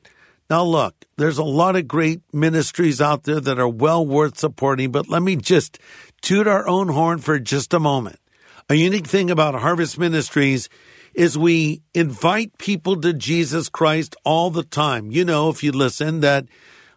Now, 0.50 0.64
look, 0.64 1.06
there's 1.16 1.38
a 1.38 1.44
lot 1.44 1.76
of 1.76 1.88
great 1.88 2.22
ministries 2.34 3.00
out 3.00 3.24
there 3.24 3.40
that 3.40 3.60
are 3.60 3.70
well 3.70 4.04
worth 4.04 4.40
supporting, 4.40 4.92
but 4.92 5.08
let 5.08 5.22
me 5.22 5.36
just 5.36 5.78
toot 6.22 6.48
our 6.48 6.68
own 6.68 6.88
horn 6.88 7.20
for 7.20 7.38
just 7.38 7.72
a 7.72 7.80
moment. 7.80 8.20
A 8.68 8.74
unique 8.74 9.06
thing 9.06 9.30
about 9.30 9.54
Harvest 9.54 10.00
Ministries 10.00 10.68
is 11.14 11.38
we 11.38 11.84
invite 11.94 12.58
people 12.58 13.00
to 13.02 13.14
Jesus 13.14 13.70
Christ 13.70 14.16
all 14.24 14.50
the 14.50 14.64
time. 14.64 15.12
You 15.12 15.24
know, 15.24 15.50
if 15.50 15.62
you 15.62 15.72
listen, 15.72 16.22
that 16.22 16.48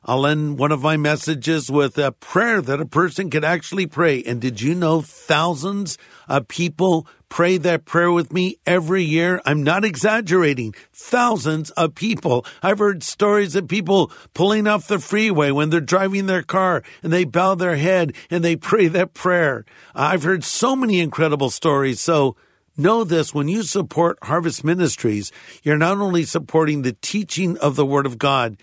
I'll 0.03 0.27
end 0.27 0.59
one 0.59 0.73
of 0.73 0.83
my 0.83 0.97
messages 0.97 1.71
with 1.71 1.99
a 1.99 2.11
prayer 2.11 2.63
that 2.63 2.81
a 2.81 2.87
person 2.87 3.29
could 3.29 3.45
actually 3.45 3.87
pray. 3.87 4.23
And 4.23 4.41
did 4.41 4.63
you 4.63 4.75
know 4.75 5.03
thousands 5.03 5.99
of 6.29 6.49
people 6.49 7.07
pray 7.29 7.57
that 7.59 7.85
prayer 7.85 8.11
with 8.11 8.33
me 8.33 8.57
every 8.67 9.03
year? 9.03 9.41
I'm 9.45 9.63
not 9.63 9.85
exaggerating. 9.85 10.75
Thousands 10.93 11.71
of 11.71 11.95
people. 11.95 12.45
I've 12.63 12.79
heard 12.79 13.03
stories 13.03 13.57
of 13.57 13.69
people 13.69 14.13
pulling 14.35 14.67
off 14.67 14.89
the 14.89 14.99
freeway 14.99 15.51
when 15.51 15.71
they're 15.71 15.81
driving 15.81 16.27
their 16.27 16.43
car 16.43 16.83
and 17.03 17.13
they 17.13 17.25
bow 17.25 17.55
their 17.55 17.77
head 17.77 18.15
and 18.31 18.45
they 18.45 18.57
pray 18.71 18.89
that 18.89 19.15
prayer. 19.15 19.65
I've 19.95 20.23
heard 20.23 20.45
so 20.45 20.77
many 20.77 21.01
incredible 21.01 21.51
stories. 21.51 22.01
So, 22.01 22.37
Know 22.75 23.05
this 23.05 23.35
when 23.35 23.49
you 23.49 23.65
support 23.65 24.19
Harvest 24.23 24.65
Ministries, 24.65 25.31
you're 25.63 25.77
not 25.77 25.99
only 25.99 26.25
supporting 26.25 26.81
the 26.81 26.95
teaching 26.95 27.59
of 27.59 27.77
the 27.77 27.85
Word 27.85 28.07
of 28.07 28.17
God, 28.17 28.57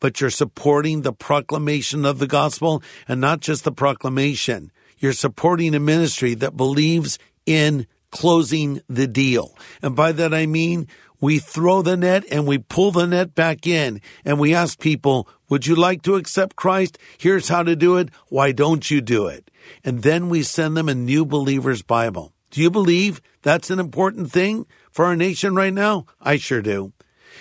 but 0.00 0.20
you're 0.20 0.28
supporting 0.28 1.02
the 1.02 1.12
proclamation 1.12 2.04
of 2.04 2.18
the 2.18 2.26
gospel 2.26 2.82
and 3.06 3.20
not 3.20 3.38
just 3.38 3.62
the 3.62 3.70
proclamation. 3.70 4.72
You're 5.04 5.12
supporting 5.12 5.74
a 5.74 5.80
ministry 5.80 6.32
that 6.36 6.56
believes 6.56 7.18
in 7.44 7.86
closing 8.10 8.80
the 8.88 9.06
deal. 9.06 9.54
And 9.82 9.94
by 9.94 10.12
that 10.12 10.32
I 10.32 10.46
mean 10.46 10.88
we 11.20 11.40
throw 11.40 11.82
the 11.82 11.94
net 11.94 12.24
and 12.30 12.46
we 12.46 12.56
pull 12.56 12.90
the 12.90 13.06
net 13.06 13.34
back 13.34 13.66
in 13.66 14.00
and 14.24 14.40
we 14.40 14.54
ask 14.54 14.78
people, 14.78 15.28
would 15.50 15.66
you 15.66 15.74
like 15.74 16.00
to 16.04 16.14
accept 16.14 16.56
Christ? 16.56 16.96
Here's 17.18 17.50
how 17.50 17.62
to 17.64 17.76
do 17.76 17.98
it. 17.98 18.08
Why 18.28 18.52
don't 18.52 18.90
you 18.90 19.02
do 19.02 19.26
it? 19.26 19.50
And 19.84 20.02
then 20.02 20.30
we 20.30 20.42
send 20.42 20.74
them 20.74 20.88
a 20.88 20.94
new 20.94 21.26
believer's 21.26 21.82
Bible. 21.82 22.32
Do 22.50 22.62
you 22.62 22.70
believe 22.70 23.20
that's 23.42 23.68
an 23.68 23.78
important 23.78 24.32
thing 24.32 24.64
for 24.90 25.04
our 25.04 25.16
nation 25.16 25.54
right 25.54 25.74
now? 25.74 26.06
I 26.18 26.38
sure 26.38 26.62
do. 26.62 26.94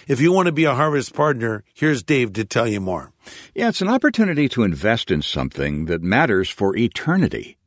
If 0.06 0.20
you 0.20 0.34
want 0.34 0.48
to 0.48 0.52
be 0.52 0.66
a 0.66 0.76
harvest 0.76 1.14
partner, 1.14 1.64
here's 1.74 2.04
Dave 2.04 2.34
to 2.34 2.44
tell 2.44 2.68
you 2.68 2.82
more. 2.82 3.13
Yeah, 3.54 3.70
it's 3.70 3.82
an 3.82 3.88
opportunity 3.88 4.50
to 4.50 4.64
invest 4.64 5.12
in 5.12 5.22
something 5.22 5.86
that 5.86 6.02
matters 6.02 6.50
for 6.50 6.76
eternity. 6.76 7.58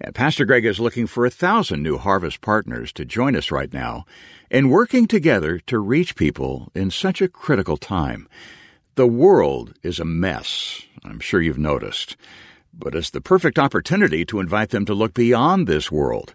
And 0.00 0.14
Pastor 0.14 0.44
Greg 0.44 0.64
is 0.64 0.80
looking 0.80 1.06
for 1.06 1.24
a 1.24 1.30
thousand 1.30 1.82
new 1.82 1.96
harvest 1.96 2.40
partners 2.40 2.92
to 2.94 3.04
join 3.04 3.34
us 3.34 3.50
right 3.50 3.72
now 3.72 4.04
in 4.50 4.68
working 4.68 5.06
together 5.06 5.58
to 5.60 5.78
reach 5.78 6.16
people 6.16 6.70
in 6.74 6.90
such 6.90 7.22
a 7.22 7.28
critical 7.28 7.76
time. 7.76 8.28
The 8.96 9.06
world 9.06 9.74
is 9.82 9.98
a 9.98 10.04
mess. 10.04 10.82
I'm 11.04 11.20
sure 11.20 11.40
you've 11.40 11.58
noticed. 11.58 12.16
But 12.72 12.94
it's 12.94 13.10
the 13.10 13.20
perfect 13.20 13.58
opportunity 13.58 14.24
to 14.26 14.40
invite 14.40 14.70
them 14.70 14.84
to 14.86 14.94
look 14.94 15.14
beyond 15.14 15.66
this 15.66 15.90
world. 15.90 16.34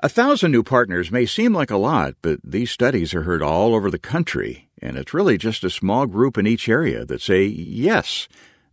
A 0.00 0.08
thousand 0.08 0.52
new 0.52 0.62
partners 0.62 1.10
may 1.10 1.26
seem 1.26 1.52
like 1.52 1.70
a 1.70 1.76
lot, 1.76 2.14
but 2.22 2.40
these 2.44 2.70
studies 2.70 3.14
are 3.14 3.22
heard 3.22 3.42
all 3.42 3.74
over 3.74 3.90
the 3.90 3.98
country, 3.98 4.68
and 4.82 4.98
it's 4.98 5.14
really 5.14 5.38
just 5.38 5.64
a 5.64 5.70
small 5.70 6.06
group 6.06 6.36
in 6.36 6.46
each 6.46 6.68
area 6.68 7.04
that 7.04 7.22
say, 7.22 7.44
yes, 7.44 8.28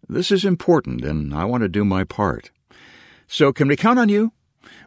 this 0.08 0.32
is 0.32 0.44
important 0.44 1.06
and 1.06 1.34
I 1.34 1.46
want 1.46 1.62
to 1.62 1.70
do 1.70 1.86
my 1.86 2.04
part. 2.04 2.52
So 3.28 3.54
can 3.54 3.68
we 3.68 3.76
count 3.76 4.00
on 4.00 4.10
you? 4.10 4.34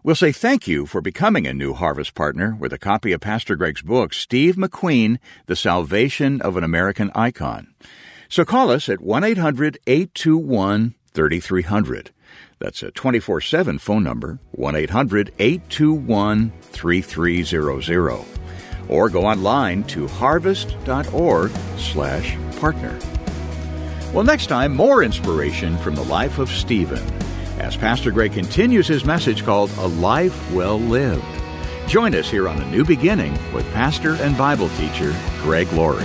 We'll 0.02 0.16
say 0.16 0.32
thank 0.32 0.66
you 0.66 0.85
for 0.85 1.00
becoming 1.00 1.46
a 1.46 1.54
new 1.54 1.74
Harvest 1.74 2.14
partner 2.14 2.56
with 2.58 2.72
a 2.72 2.78
copy 2.78 3.12
of 3.12 3.20
Pastor 3.20 3.54
Greg's 3.54 3.82
book, 3.82 4.12
Steve 4.12 4.56
McQueen, 4.56 5.18
The 5.46 5.54
Salvation 5.54 6.40
of 6.42 6.56
an 6.56 6.64
American 6.64 7.12
Icon. 7.14 7.72
So 8.28 8.44
call 8.44 8.70
us 8.70 8.88
at 8.88 9.00
1 9.00 9.22
800 9.22 9.78
821 9.87 10.94
3300. 11.14 12.11
That's 12.58 12.82
a 12.82 12.90
24 12.90 13.40
7 13.40 13.78
phone 13.78 14.02
number, 14.02 14.40
1 14.52 14.74
800 14.74 15.32
821 15.38 16.52
3300. 16.62 18.41
Or 18.92 19.09
go 19.09 19.24
online 19.24 19.85
to 19.85 20.07
harvest.org 20.07 21.50
slash 21.78 22.37
partner. 22.61 22.98
Well, 24.12 24.24
next 24.24 24.48
time, 24.48 24.76
more 24.76 25.02
inspiration 25.02 25.78
from 25.78 25.94
the 25.94 26.05
life 26.05 26.38
of 26.38 26.50
Stephen 26.50 27.02
as 27.59 27.74
Pastor 27.74 28.11
Greg 28.11 28.33
continues 28.33 28.87
his 28.87 29.07
message 29.07 29.44
called 29.44 29.70
A 29.78 29.87
Life 29.87 30.52
Well 30.52 30.78
Lived. 30.78 31.24
Join 31.87 32.14
us 32.14 32.31
here 32.31 32.48
on 32.48 32.61
A 32.61 32.70
New 32.70 32.85
Beginning 32.85 33.33
with 33.55 33.70
pastor 33.72 34.16
and 34.16 34.37
Bible 34.37 34.68
teacher 34.70 35.14
Greg 35.38 35.72
Laurie. 35.72 36.05